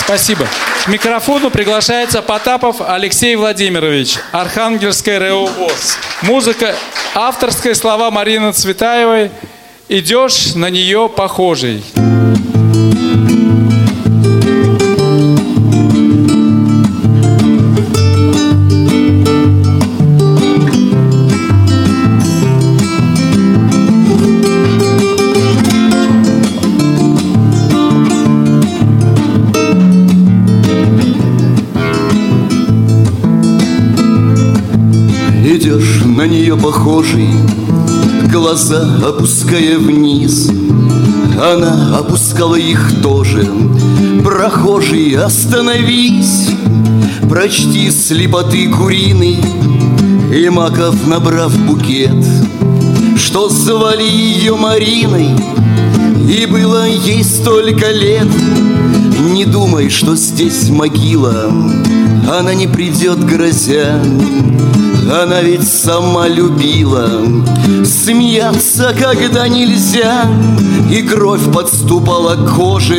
Спасибо. 0.00 0.48
К 0.84 0.88
микрофону 0.88 1.50
приглашается 1.50 2.20
Потапов 2.20 2.80
Алексей 2.80 3.36
Владимирович, 3.36 4.16
Архангельская 4.32 5.20
РЭО 5.20 5.46
ВОЗ. 5.46 5.98
Музыка, 6.22 6.74
авторские 7.18 7.74
слова 7.74 8.10
Марины 8.10 8.52
Цветаевой 8.52 9.30
«Идешь 9.88 10.54
на 10.54 10.68
нее 10.68 11.08
похожий». 11.08 11.82
Похожий, 36.86 37.28
глаза 38.30 38.88
опуская 39.04 39.76
вниз. 39.76 40.48
Она 41.36 41.98
опускала 41.98 42.54
их 42.54 43.02
тоже. 43.02 43.44
Прохожий, 44.22 45.16
остановись, 45.16 46.50
прочти 47.28 47.90
слепоты 47.90 48.68
куриной, 48.68 49.38
И 50.32 50.48
маков 50.48 50.94
набрав 51.08 51.52
букет, 51.66 52.24
что 53.16 53.48
звали 53.48 54.04
ее 54.04 54.54
Мариной, 54.54 55.30
И 56.30 56.46
было 56.46 56.86
ей 56.86 57.24
столько 57.24 57.90
лет. 57.90 58.28
Не 59.32 59.44
думай, 59.44 59.90
что 59.90 60.14
здесь 60.14 60.68
могила, 60.70 61.52
она 62.30 62.54
не 62.54 62.68
придет 62.68 63.24
грозя 63.24 64.00
она 65.10 65.40
ведь 65.40 65.66
сама 65.66 66.26
любила 66.26 67.22
Смеяться, 67.84 68.94
когда 68.98 69.46
нельзя. 69.46 70.24
И 70.90 71.02
кровь 71.02 71.52
подступала 71.52 72.34
к 72.34 72.54
коже 72.54 72.96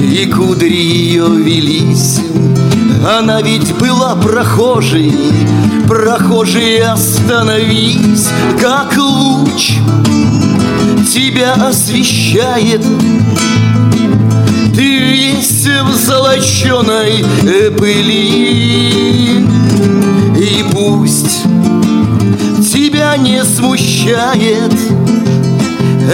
И 0.00 0.26
кудри 0.26 0.76
ее 0.76 1.28
велись. 1.28 2.20
Она 3.18 3.42
ведь 3.42 3.74
была 3.76 4.14
прохожей 4.16 5.12
Прохожий, 5.88 6.78
остановись. 6.78 8.28
Как 8.60 8.96
луч 8.96 9.74
тебя 11.12 11.54
освещает. 11.54 12.84
Ты 14.74 14.98
весь 14.98 15.66
в 15.66 15.94
золоченой 15.94 17.24
пыли 17.78 19.46
и 20.36 20.64
пусть 20.72 21.44
тебя 22.72 23.16
не 23.16 23.42
смущает 23.44 24.72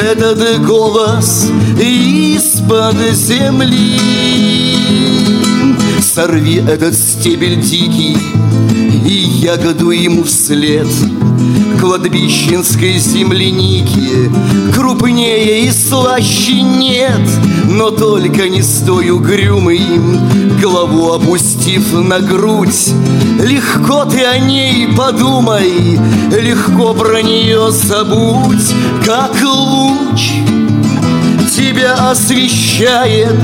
этот 0.01 0.65
голос 0.65 1.49
из-под 1.81 2.97
земли. 3.13 3.99
Сорви 6.01 6.63
этот 6.69 6.95
стебель 6.95 7.61
дикий 7.61 8.17
и 9.07 9.13
ягоду 9.13 9.91
ему 9.91 10.25
вслед 10.25 10.87
Кладбищенской 11.81 12.99
земляники. 12.99 14.31
Крупнее 14.75 15.67
и 15.67 15.71
слаще 15.71 16.63
нет 16.63 17.21
Но 17.67 17.91
только 17.91 18.49
не 18.49 18.63
стой 18.63 19.11
угрюмый 19.11 19.81
Голову 20.63 21.13
опустив 21.13 21.93
на 21.93 22.21
грудь. 22.21 22.93
Легко 23.41 24.05
ты 24.05 24.25
о 24.25 24.39
ней 24.39 24.89
подумай 24.89 25.99
Легко 26.31 26.95
про 26.95 27.23
нее 27.23 27.71
забудь 27.71 28.75
Как 29.05 29.33
луч 29.43 30.33
тебя 31.57 32.11
освещает. 32.11 33.37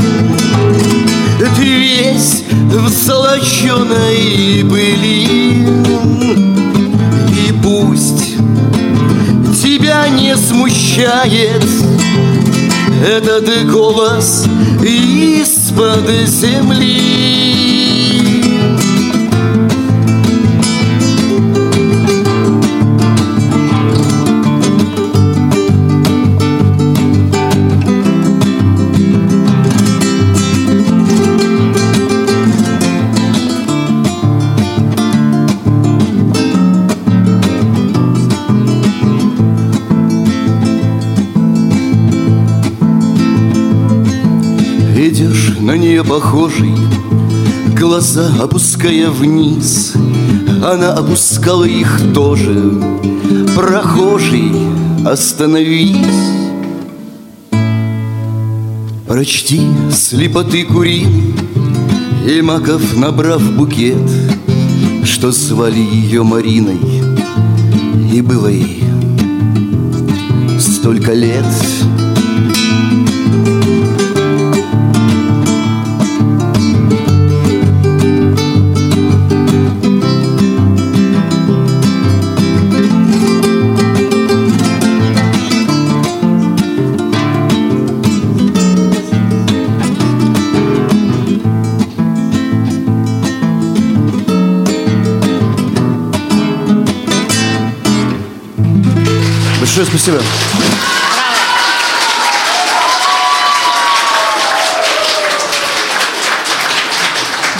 Ты 1.56 1.62
весь 1.62 2.44
в 2.50 2.88
золоченой 2.88 4.64
пыли 4.68 5.66
пусть 7.68 8.37
тебя 9.62 10.09
не 10.09 10.35
смущает 10.37 11.62
Этот 13.07 13.70
голос 13.70 14.46
из-под 14.83 16.09
земли 16.26 17.27
похожий 46.08 46.74
Глаза 47.78 48.30
опуская 48.40 49.10
вниз 49.10 49.92
Она 50.64 50.94
опускала 50.94 51.64
их 51.64 52.00
тоже. 52.14 52.72
Прохожий, 53.54 54.50
остановись. 55.04 55.96
Прочти 59.06 59.62
слепоты 59.92 60.64
кури 60.64 61.06
И 62.26 62.42
маков 62.42 62.96
набрав 62.96 63.42
букет 63.52 64.10
Что 65.04 65.30
звали 65.30 65.80
ее 65.80 66.22
Мариной. 66.22 66.80
И 68.12 68.22
было 68.22 68.48
ей 68.48 68.82
столько 70.58 71.12
лет 71.12 71.44
Большое 99.78 99.96
спасибо. 99.96 100.20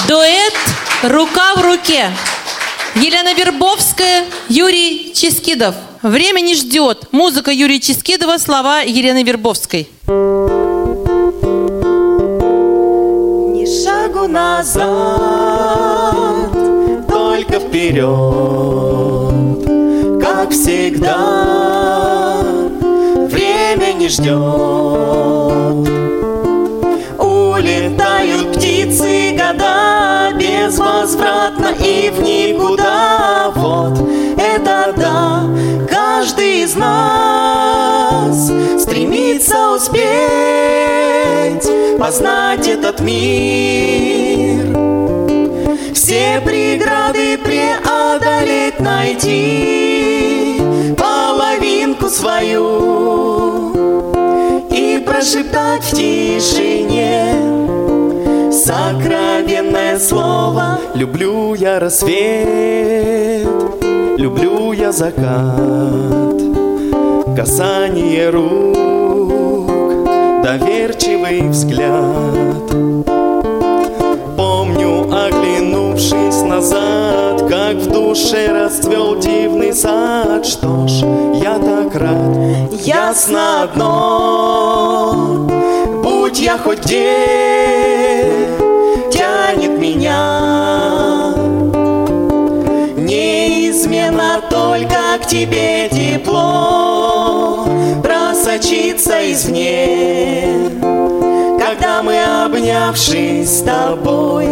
Дуэт 0.09 0.55
«Рука 1.05 1.55
в 1.55 1.61
руке». 1.63 2.11
Елена 2.97 3.35
Вербовская, 3.35 4.25
Юрий 4.49 5.13
Ческидов. 5.15 5.77
Время 6.03 6.41
не 6.41 6.57
ждет. 6.57 7.05
Музыка 7.13 7.53
Юрия 7.53 7.79
Ческидова, 7.79 8.39
слова 8.39 8.81
Елены 8.81 9.23
Вербовской. 9.23 9.89
Ни 13.55 13.65
шагу 13.85 14.27
назад, 14.27 14.91
только 17.09 17.61
вперед, 17.61 19.08
как 20.49 20.57
всегда. 20.57 22.43
Время 23.29 23.93
не 23.93 24.09
ждет. 24.09 24.29
Улетают 27.19 28.55
птицы 28.55 29.37
года 29.37 30.31
безвозвратно 30.35 31.75
и 31.79 32.11
в 32.11 32.23
никуда. 32.23 33.53
Вот 33.55 33.99
это 34.39 34.95
да, 34.97 35.43
каждый 35.91 36.63
из 36.63 36.75
нас 36.77 38.51
стремится 38.81 39.73
успеть 39.73 40.09
познать 41.99 42.67
этот 42.67 43.01
мир. 43.01 44.65
Все 45.95 46.41
преграды 46.45 47.37
преодолеть, 47.39 48.81
найти 48.81 49.98
свою 52.09 53.73
и 54.71 54.99
прошептать 55.05 55.85
в 55.85 55.91
тишине 55.91 57.35
сокровенное 58.53 59.99
слово. 59.99 60.79
Люблю 60.95 61.55
я 61.55 61.79
рассвет, 61.79 63.47
люблю 64.17 64.73
я 64.73 64.93
закат, 64.93 66.41
касание 67.37 68.31
рук, 68.31 69.67
доверчивый 70.43 71.49
взгляд. 71.49 73.08
Ясно 83.19 83.65
одно, 83.65 85.49
будь 86.05 86.39
я 86.39 86.57
хоть 86.57 86.85
где, 86.85 88.31
тянет 89.11 89.77
меня. 89.77 91.35
Неизменно 92.97 94.41
только 94.49 95.19
к 95.21 95.27
тебе 95.27 95.89
тепло 95.89 97.67
просочится 98.05 99.33
извне. 99.33 100.71
Когда 101.59 102.05
мы, 102.05 102.23
обнявшись 102.45 103.59
с 103.59 103.63
тобой, 103.63 104.47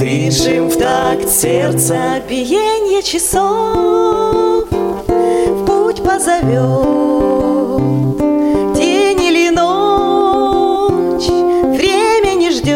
Дышим 0.00 0.68
в 0.68 0.76
такт 0.78 1.28
сердца 1.28 2.20
биенье 2.26 3.02
часов, 3.02 4.59
позовет 6.20 8.16
день 8.74 9.22
или 9.22 9.48
ночь, 9.48 11.28
Время 11.28 12.34
не 12.34 12.50
ждет. 12.50 12.74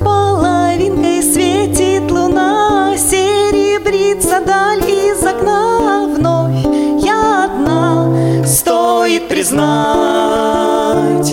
Половинкой 0.00 1.22
светит 1.22 2.10
луна, 2.10 2.94
Серебрится 2.98 4.40
даль 4.46 4.84
из 4.86 5.24
окна 5.24 6.06
вновь. 6.14 6.66
Я 7.02 7.44
одна, 7.44 8.44
стоит 8.46 9.28
признать, 9.28 9.64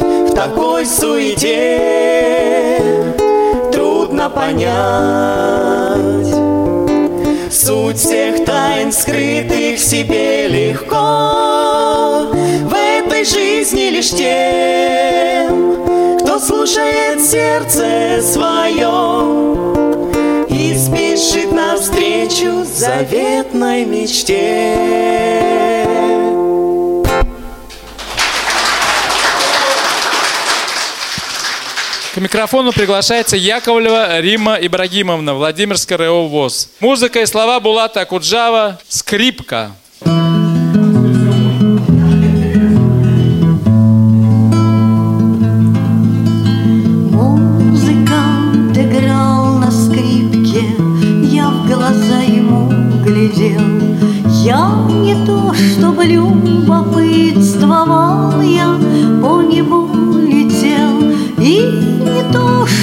В 0.01 0.34
такой 0.34 0.86
суете 0.86 1.82
трудно 3.73 4.30
понять 4.30 5.86
Суть 7.60 7.97
всех 7.97 8.45
тайн, 8.45 8.91
скрытых 8.91 9.80
себе 9.80 10.47
легко. 10.47 12.28
В 12.32 12.72
этой 12.72 13.26
жизни 13.26 13.89
лишь 13.89 14.12
тем, 14.12 16.20
кто 16.20 16.39
слушает 16.39 17.20
сердце 17.20 18.22
свое 18.22 18.86
И 20.49 20.78
спешит 20.78 21.51
навстречу 21.51 22.64
заветной 22.64 23.86
мечте 23.86 25.66
микрофону 32.20 32.72
приглашается 32.72 33.38
Яковлева 33.38 34.20
Рима 34.20 34.57
Ибрагимовна, 34.59 35.34
Владимирская 35.34 35.97
РО 35.97 36.28
ВОЗ. 36.28 36.70
Музыка 36.80 37.22
и 37.22 37.26
слова 37.26 37.59
Булата 37.59 38.01
Акуджава 38.01 38.80
«Скрипка». 38.88 39.72
Я 54.43 54.86
не 54.89 55.15
то, 55.26 55.53
чтобы 55.53 56.03
любопытствовал, 56.05 58.41
я 58.41 58.78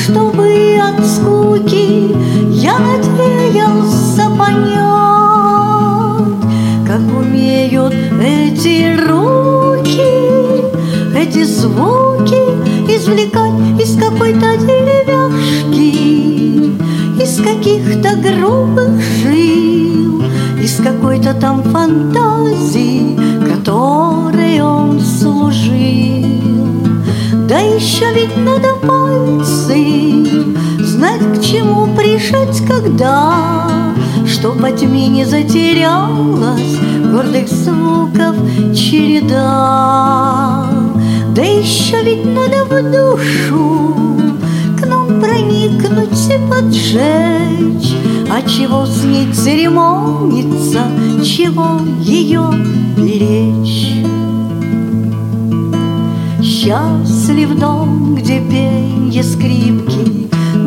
чтобы 0.04 0.78
от 0.78 1.02
скуки 1.06 2.14
я 2.50 2.78
надеялся 2.78 4.28
понять, 4.38 4.84
как 6.86 7.00
умеют 7.18 7.94
эти 8.22 8.96
руки, 9.00 10.02
эти 11.16 11.44
звуки 11.44 12.42
извлекать 12.94 13.80
из 13.80 13.96
какой-то 13.98 14.58
деревяшки, 14.58 15.82
из 17.22 17.36
каких-то 17.38 18.16
грубых 18.16 19.00
жил, 19.22 20.22
из 20.60 20.76
какой-то 20.84 21.32
там 21.32 21.62
фантазии, 21.62 23.18
которой 23.48 24.60
он 24.60 25.00
служил. 25.00 26.04
Да 27.48 27.58
еще 27.58 28.12
ведь 28.14 28.36
надо 28.36 28.68
к 28.74 29.03
чему 31.54 31.86
прижать, 31.94 32.60
когда, 32.66 33.70
Чтоб 34.26 34.60
во 34.60 34.72
тьме 34.72 35.06
не 35.06 35.24
затерялась 35.24 36.78
гордых 37.12 37.48
звуков 37.48 38.34
череда. 38.74 40.66
Да 41.34 41.42
еще 41.42 42.02
ведь 42.02 42.24
надо 42.24 42.64
в 42.64 42.82
душу 42.90 43.94
к 44.80 44.86
нам 44.86 45.20
проникнуть 45.20 46.28
и 46.28 46.38
поджечь, 46.50 47.94
А 48.30 48.42
чего 48.42 48.84
с 48.84 49.04
ней 49.04 49.32
церемониться, 49.32 50.82
чего 51.22 51.80
ее 52.00 52.50
беречь? 52.96 53.92
Счастлив 56.42 57.58
дом, 57.58 58.16
где 58.16 58.40
пенье 58.40 59.22
скрипки 59.22 60.13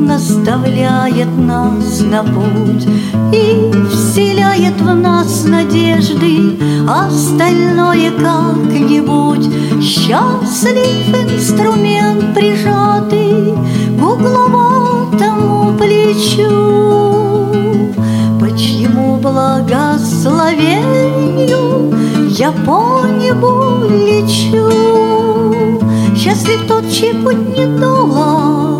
Наставляет 0.07 1.37
нас 1.37 1.99
на 1.99 2.23
путь 2.23 2.87
И 3.33 3.69
вселяет 3.91 4.79
в 4.79 4.95
нас 4.95 5.43
надежды. 5.43 6.57
Остальное 6.87 8.11
как-нибудь. 8.11 9.45
Счастлив 9.83 11.13
инструмент, 11.13 12.33
прижатый 12.33 13.53
К 13.99 14.01
угловатому 14.01 15.77
плечу. 15.77 17.51
По 18.39 18.49
чьему 18.57 19.17
благословению 19.17 21.93
Я 22.29 22.51
по 22.51 23.05
небу 23.07 23.83
лечу. 23.89 24.69
Счастлив 26.15 26.65
тот, 26.65 26.89
чей 26.89 27.13
путь 27.13 27.57
недолг, 27.57 28.76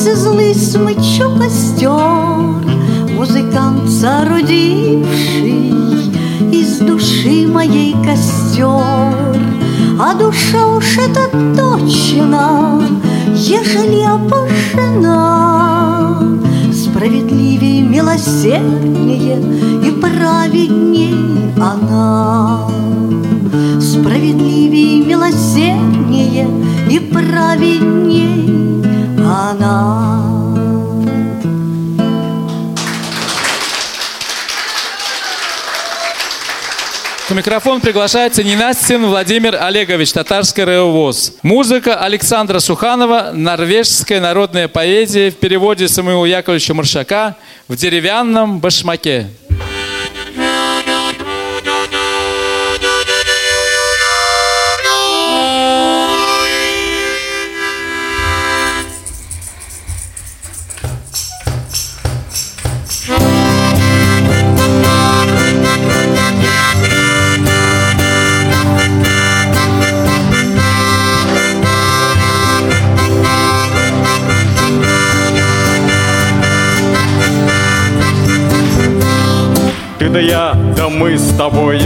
Пальцы 0.00 0.16
злы 0.16 0.54
смычу 0.54 1.28
костер, 1.36 1.90
Музыкант, 3.18 3.90
соорудивший 3.90 5.74
Из 6.50 6.78
души 6.78 7.46
моей 7.46 7.92
костер. 8.02 9.36
А 10.00 10.14
душа 10.18 10.68
уж 10.68 10.96
это 10.96 11.28
точно, 11.54 12.82
Ежели 13.34 14.02
опошена, 14.02 15.36
Справедливее, 16.72 17.82
милосерднее 17.82 19.36
И 19.86 19.90
праведней 19.90 21.14
она. 21.60 22.70
Справедливее, 23.78 25.04
милосерднее 25.04 26.48
и 26.88 26.98
праведней 26.98 28.59
она. 29.30 30.30
К 37.28 37.32
микрофону 37.32 37.80
приглашается 37.80 38.42
Ненастин 38.42 39.06
Владимир 39.06 39.54
Олегович, 39.54 40.12
Татарская 40.12 40.66
РЭО 40.66 40.86
ВОЗ. 40.86 41.34
Музыка 41.44 41.94
Александра 41.94 42.58
Суханова, 42.58 43.30
норвежская 43.32 44.20
народная 44.20 44.66
поэзия 44.66 45.30
в 45.30 45.36
переводе 45.36 45.86
Самуила 45.86 46.24
Яковлевича 46.24 46.74
Маршака 46.74 47.36
в 47.68 47.76
деревянном 47.76 48.58
башмаке. 48.58 49.28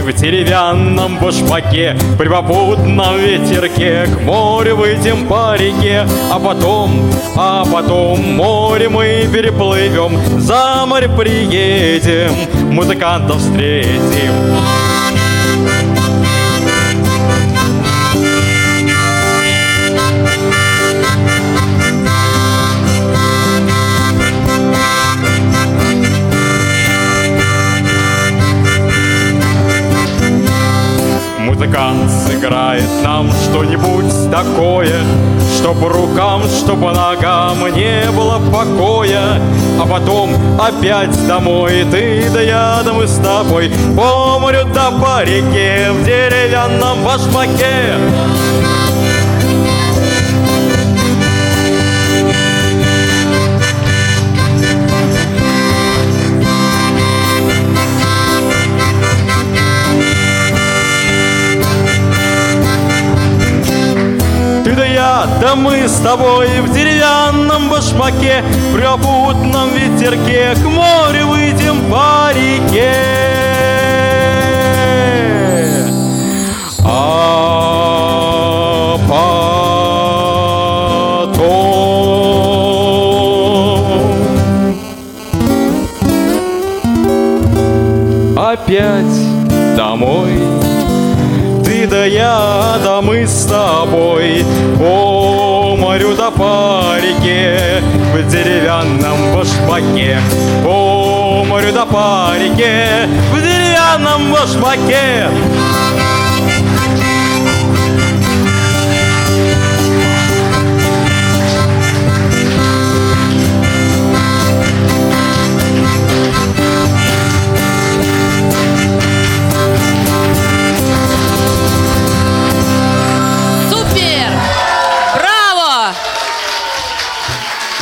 В 0.05 0.13
деревянном 0.13 1.19
башмаке 1.19 1.97
При 2.19 2.29
попутном 2.29 3.19
ветерке 3.19 4.07
к 4.07 4.21
морю 4.21 4.77
выйдем 4.77 5.27
по 5.27 5.57
реке 5.57 6.07
А 6.31 6.39
потом, 6.39 7.11
а 7.37 7.65
потом 7.65 8.21
море 8.37 8.89
мы 8.89 9.27
переплывем 9.33 10.41
За 10.41 10.85
море 10.87 11.09
приедем, 11.09 12.35
музыкантов 12.71 13.39
встретим 13.39 14.84
Музыкант 31.65 32.11
сыграет 32.11 32.85
нам 33.03 33.31
что-нибудь 33.33 34.31
такое 34.31 35.01
Чтоб 35.57 35.83
рукам, 35.83 36.43
чтоб 36.45 36.79
ногам 36.81 37.57
не 37.75 38.11
было 38.11 38.39
покоя. 38.53 39.41
А 39.81 39.87
потом 39.87 40.31
опять 40.61 41.27
домой 41.27 41.87
Ты 41.91 42.29
да 42.35 42.43
я, 42.43 42.83
да 42.85 42.93
мы 42.93 43.07
с 43.07 43.17
тобой 43.17 43.73
По 43.97 44.39
морю 44.39 44.67
да 44.75 44.91
по 44.91 45.25
реке 45.25 45.91
В 45.93 46.05
деревянном 46.05 47.03
башмаке 47.03 47.97
да 65.41 65.55
мы 65.55 65.89
с 65.89 65.99
тобой 65.99 66.61
в 66.61 66.73
деревянном 66.73 67.69
башмаке 67.69 68.45
При 68.75 68.83
попутном 68.83 69.71
ветерке 69.75 70.55
к 70.55 70.65
морю 70.65 71.29
выйдем 71.29 71.91
по 71.91 72.31
реке. 72.33 72.93
А 76.87 77.65
потом 79.09 79.55
Опять 88.37 89.77
домой. 89.77 90.33
Ты 91.65 91.87
да 91.87 92.05
я, 92.05 92.79
да 92.85 93.01
мы 93.01 93.27
с 93.27 93.47
тобой 93.47 94.45
Реке 96.31 97.83
В 98.15 98.31
деревянном 98.31 99.35
башмаке. 99.35 100.19
По 100.63 101.45
морю 101.45 101.71
да 101.73 101.85
по 101.85 102.33
реке 102.39 103.07
В 103.31 103.41
деревянном 103.43 104.33
башмаке 104.33 105.29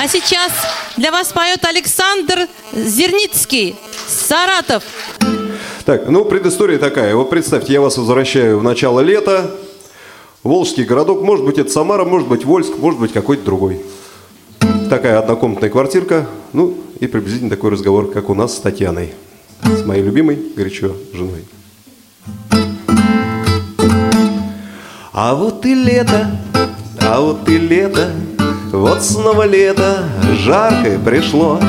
А 0.03 0.09
сейчас 0.09 0.51
для 0.97 1.13
вас 1.13 1.33
поет 1.33 1.65
Александр 1.65 2.49
Зерницкий, 2.73 3.77
Саратов. 4.09 4.83
Так, 5.85 6.09
ну, 6.09 6.25
предыстория 6.25 6.81
такая. 6.81 7.15
Вот 7.15 7.31
представьте, 7.31 7.75
я 7.75 7.81
вас 7.81 7.97
возвращаю 7.99 8.59
в 8.59 8.65
начало 8.65 8.99
лета. 8.99 9.53
Волжский 10.43 10.83
городок, 10.83 11.23
может 11.23 11.47
быть, 11.47 11.59
это 11.59 11.71
Самара, 11.71 12.05
может 12.05 12.27
быть, 12.27 12.45
Вольск, 12.45 12.79
может 12.79 12.99
быть, 12.99 13.13
какой-то 13.13 13.45
другой. 13.45 13.81
Такая 14.91 15.21
однокомнатная 15.21 15.71
квартирка. 15.71 16.27
Ну, 16.53 16.77
и 16.99 17.07
приблизительно 17.07 17.51
такой 17.51 17.71
разговор, 17.71 18.11
как 18.11 18.29
у 18.29 18.35
нас 18.35 18.57
с 18.57 18.61
Татьяной. 18.61 19.15
С 19.63 19.85
моей 19.85 20.03
любимой, 20.03 20.37
горячо, 20.57 20.97
женой. 21.13 21.45
А 25.13 25.37
вот 25.37 25.65
и 25.65 25.75
лето, 25.77 26.29
а 27.01 27.21
вот 27.21 27.49
и 27.49 27.57
лето, 27.57 28.11
вот 28.73 29.03
снова 29.03 29.47
лето, 29.47 30.05
жаркое 30.45 30.99
пришло. 30.99 31.61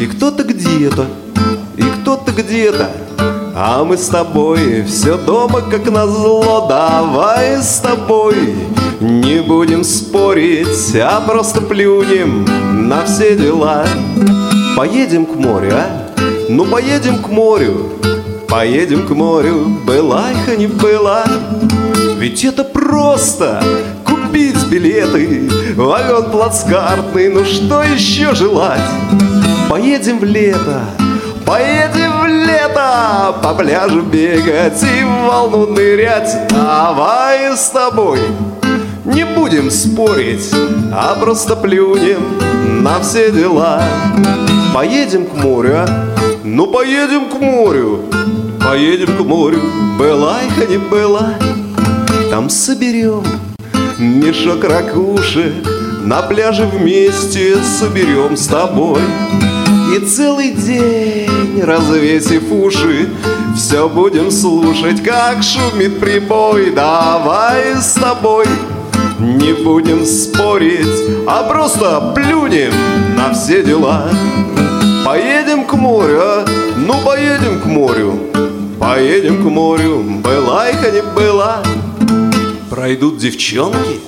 И 0.00 0.06
кто-то 0.06 0.42
где-то, 0.42 1.06
и 1.76 1.82
кто-то 1.82 2.32
где-то, 2.32 2.90
а 3.54 3.84
мы 3.84 3.96
с 3.96 4.08
тобой 4.08 4.84
все 4.84 5.16
дома 5.16 5.60
как 5.60 5.90
назло. 5.90 6.66
Давай 6.68 7.62
с 7.62 7.78
тобой 7.78 8.54
не 9.00 9.40
будем 9.42 9.84
спорить, 9.84 10.94
а 10.96 11.20
просто 11.20 11.60
плюнем 11.60 12.44
на 12.88 13.04
все 13.04 13.36
дела. 13.36 13.86
Поедем 14.76 15.26
к 15.26 15.34
морю, 15.34 15.72
а? 15.74 16.08
Ну 16.48 16.64
поедем 16.64 17.18
к 17.18 17.28
морю, 17.28 17.92
поедем 18.48 19.06
к 19.06 19.10
морю, 19.10 19.66
была 19.84 20.30
их, 20.30 20.58
не 20.58 20.66
была. 20.66 21.24
Ведь 22.18 22.44
это 22.44 22.64
просто 22.64 23.62
купить 24.04 24.64
билеты, 24.68 25.48
вагон 25.78 26.30
плацкартный, 26.30 27.28
ну 27.28 27.44
что 27.44 27.82
еще 27.82 28.34
желать? 28.34 28.80
Поедем 29.70 30.18
в 30.18 30.24
лето, 30.24 30.82
поедем 31.46 32.20
в 32.20 32.26
лето, 32.26 33.34
по 33.42 33.54
пляжу 33.54 34.02
бегать 34.02 34.82
и 34.82 35.04
в 35.04 35.26
волну 35.26 35.66
нырять. 35.66 36.48
Давай 36.50 37.56
с 37.56 37.70
тобой 37.70 38.18
не 39.04 39.24
будем 39.24 39.70
спорить, 39.70 40.52
а 40.92 41.14
просто 41.14 41.54
плюнем 41.54 42.20
на 42.82 43.00
все 43.00 43.30
дела. 43.30 43.82
Поедем 44.74 45.26
к 45.26 45.34
морю, 45.34 45.78
а? 45.78 45.86
Ну 46.42 46.66
поедем 46.66 47.28
к 47.30 47.40
морю, 47.40 48.04
поедем 48.60 49.16
к 49.16 49.20
морю, 49.20 49.60
была 49.98 50.42
их, 50.42 50.58
а 50.60 50.66
не 50.66 50.78
была. 50.78 51.34
Там 52.30 52.50
соберем 52.50 53.24
мешок 53.98 54.64
ракушек 54.64 55.52
На 56.04 56.22
пляже 56.22 56.66
вместе 56.66 57.56
соберем 57.62 58.36
с 58.36 58.46
тобой. 58.46 59.00
И 59.94 60.04
целый 60.04 60.52
день, 60.52 61.62
развесив 61.62 62.50
уши 62.52 63.08
Все 63.56 63.88
будем 63.88 64.30
слушать, 64.30 65.02
как 65.02 65.42
шумит 65.42 65.98
прибой. 65.98 66.70
Давай 66.70 67.76
с 67.76 67.94
тобой. 67.94 68.46
Не 69.18 69.52
будем 69.52 70.04
спорить 70.04 71.26
А 71.26 71.42
просто 71.42 72.12
плюнем 72.14 72.72
на 73.16 73.34
все 73.34 73.62
дела. 73.62 74.08
Поедем 75.04 75.64
к 75.64 75.72
морю? 75.72 76.44
Ну 76.76 76.94
поедем 77.04 77.60
к 77.60 77.66
морю. 77.66 78.18
Поедем 78.78 79.42
к 79.42 79.46
морю, 79.50 80.04
была 80.22 80.68
их, 80.68 80.80
не 80.92 81.02
была 81.02 81.62
Пройдут 82.88 83.18
девчонки 83.18 84.00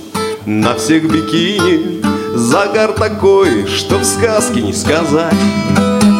на 0.47 0.74
всех 0.74 1.03
бикини. 1.03 2.03
Загар 2.35 2.93
такой, 2.93 3.66
что 3.66 3.99
в 3.99 4.05
сказке 4.05 4.62
не 4.62 4.72
сказать. 4.72 5.35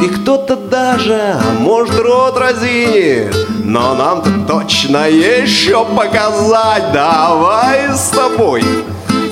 И 0.05 0.09
кто-то 0.09 0.57
даже, 0.57 1.37
а 1.37 1.55
может, 1.59 1.99
рот 1.99 2.37
разинит 2.37 3.35
Но 3.65 3.95
нам-то 3.95 4.31
точно 4.47 5.09
еще 5.09 5.87
показать. 5.87 6.93
Давай 6.93 7.95
с 7.95 8.11
тобой 8.11 8.63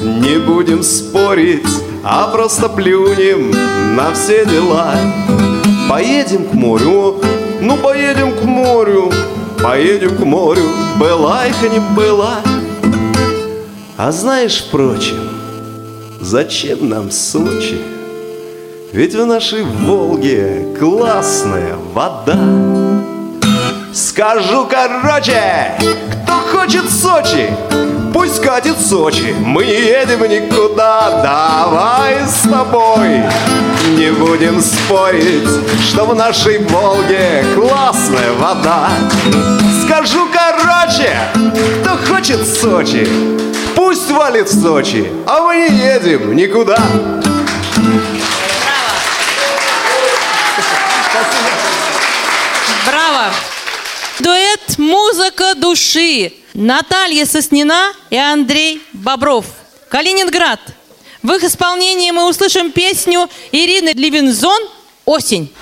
не 0.01 0.39
будем 0.39 0.83
спорить 0.83 1.68
А 2.03 2.29
просто 2.29 2.70
плюнем 2.70 3.51
на 3.95 4.11
все 4.14 4.47
дела. 4.47 4.95
Поедем 5.91 6.47
к 6.47 6.55
морю, 6.55 7.20
ну 7.61 7.76
поедем 7.76 8.33
к 8.33 8.43
морю 8.45 9.12
Поедем 9.62 10.16
к 10.16 10.20
морю, 10.20 10.62
была 10.99 11.47
их, 11.47 11.57
а 11.62 11.68
не 11.68 11.81
была 11.95 12.41
а 13.99 14.12
знаешь, 14.12 14.64
впрочем, 14.68 15.28
зачем 16.20 16.88
нам 16.88 17.11
Сочи? 17.11 17.80
Ведь 18.92 19.12
в 19.12 19.26
нашей 19.26 19.64
Волге 19.64 20.68
классная 20.78 21.74
вода. 21.92 22.38
Скажу 23.92 24.68
короче, 24.70 25.72
кто 26.22 26.32
хочет 26.34 26.88
Сочи, 26.88 27.51
пусть 28.14 28.40
катит 28.40 28.78
Сочи. 28.78 29.34
Мы 29.40 29.66
не 29.66 29.72
едем 29.72 30.22
никуда, 30.30 31.20
давай 31.20 32.18
с 32.24 32.49
тобой 32.49 33.24
не 33.96 34.12
будем 34.12 34.61
спорить, 34.61 35.49
что 35.88 36.05
в 36.05 36.14
нашей 36.14 36.59
Волге 36.59 37.44
классная 37.57 38.32
вода. 38.38 38.90
Скажу 39.82 40.28
короче, 40.32 41.16
кто 41.82 41.96
хочет 41.96 42.46
Сочи, 42.46 43.09
Пусть 43.79 44.11
валит 44.11 44.49
в 44.49 44.61
Сочи, 44.61 45.09
а 45.24 45.41
мы 45.45 45.55
не 45.55 45.76
едем 45.79 46.35
никуда. 46.35 46.76
Браво! 52.85 53.31
Дуэт 54.18 54.79
«Музыка 54.79 55.55
души». 55.55 56.33
Наталья 56.55 57.24
Соснина 57.24 57.93
и 58.11 58.16
Андрей 58.16 58.83
Бобров. 58.93 59.45
Калининград. 59.89 60.59
В 61.22 61.31
их 61.35 61.45
исполнении 61.45 62.11
мы 62.11 62.29
услышим 62.29 62.72
песню 62.72 63.31
Ирины 63.53 63.93
Левинзон 63.95 64.61
«Осень». 65.05 65.55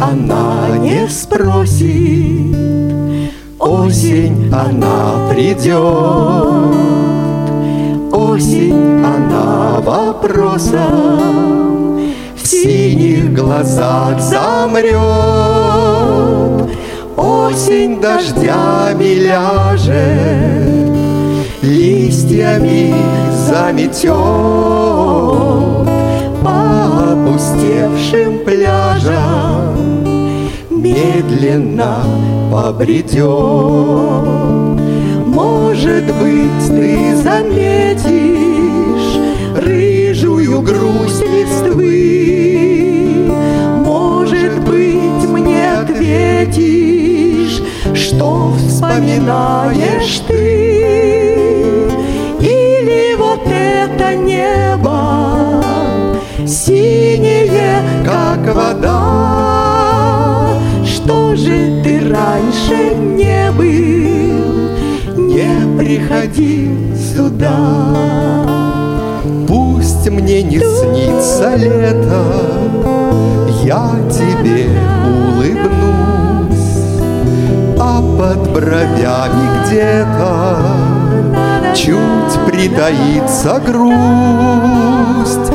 Она 0.00 0.76
не 0.78 1.08
спросит, 1.08 2.56
Осень 3.58 4.52
она 4.52 5.28
придет, 5.30 5.74
Осень 8.12 9.04
она 9.04 9.80
вопросом 9.80 10.78
В 12.36 12.46
синих 12.46 13.34
глазах 13.34 14.20
замрет, 14.20 14.98
Осень 17.16 18.00
дождями 18.00 19.26
ляжет, 19.26 19.96
Листьями 21.62 22.94
заметет 23.48 24.08
по 26.42 27.12
опустевшим 27.12 28.38
пляжам 28.44 30.04
Медленно 30.70 32.04
побредет 32.52 33.24
Может 35.26 36.04
быть, 36.20 36.68
ты 36.68 37.16
заметишь 37.16 38.08
Рыжую 39.56 40.62
грусть 40.62 41.22
листвы? 41.22 41.88
Может 43.84 44.60
быть, 44.60 45.28
мне 45.28 45.72
ответишь 45.72 47.62
Что 47.94 48.52
вспоминаешь 48.56 50.20
ты? 50.28 50.68
Или 52.40 53.16
вот 53.16 53.40
это 53.46 54.14
небо 54.14 54.67
Синее, 56.68 57.82
как 58.04 58.54
вода. 58.54 58.98
Что 60.84 61.34
же 61.34 61.80
ты 61.82 61.98
больше 62.58 62.94
не 62.94 63.50
был, 63.52 64.76
не 65.16 65.78
приходи 65.78 66.70
сюда. 66.96 67.56
Пусть 69.46 70.10
мне 70.10 70.42
не 70.42 70.58
снится 70.58 71.56
лето, 71.56 72.24
я 73.64 73.90
тебе 74.10 74.68
улыбнусь, 75.06 76.58
а 77.78 78.02
под 78.18 78.50
бровями 78.52 79.46
где-то 79.64 80.36
чуть 81.74 82.36
притаится 82.46 83.60
грусть, 83.64 85.52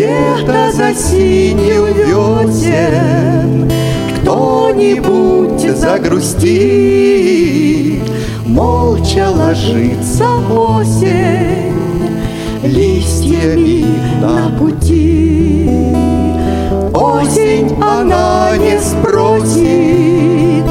где-то 0.00 0.72
за 0.72 0.94
синим 0.94 1.84
весен 1.92 3.70
кто-нибудь 4.22 5.76
загрустит, 5.76 6.50
молча 8.46 9.28
ложится 9.28 10.24
осень 10.50 11.74
листьями 12.62 13.84
на 14.22 14.48
пути. 14.58 15.68
Осень 16.94 17.76
она 17.82 18.56
не 18.56 18.78
спросит, 18.80 20.64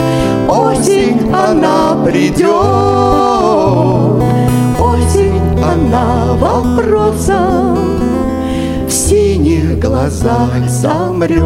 осень 0.48 1.32
она 1.32 2.04
придет, 2.04 2.50
осень 4.80 5.40
она 5.62 6.34
вопросом 6.34 8.00
в 8.90 8.92
синих 8.92 9.80
глазах 9.80 10.68
замрет. 10.68 11.40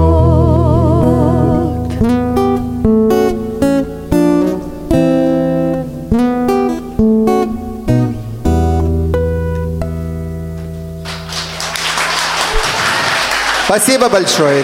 Спасибо 13.66 14.10
большое. 14.10 14.64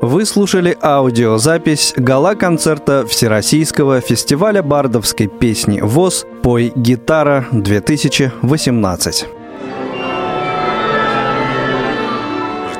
Вы 0.00 0.24
слушали 0.26 0.78
аудиозапись 0.80 1.92
гала-концерта 1.96 3.04
Всероссийского 3.08 4.00
фестиваля 4.00 4.62
бардовской 4.62 5.26
песни 5.26 5.80
ВОЗ 5.80 6.24
«Пой 6.42 6.72
гитара-2018». 6.76 9.45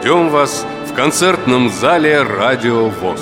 Ждем 0.06 0.28
вас 0.28 0.64
в 0.88 0.94
концертном 0.94 1.68
зале 1.68 2.22
«Радио 2.22 2.90
ВОЗ». 2.90 3.20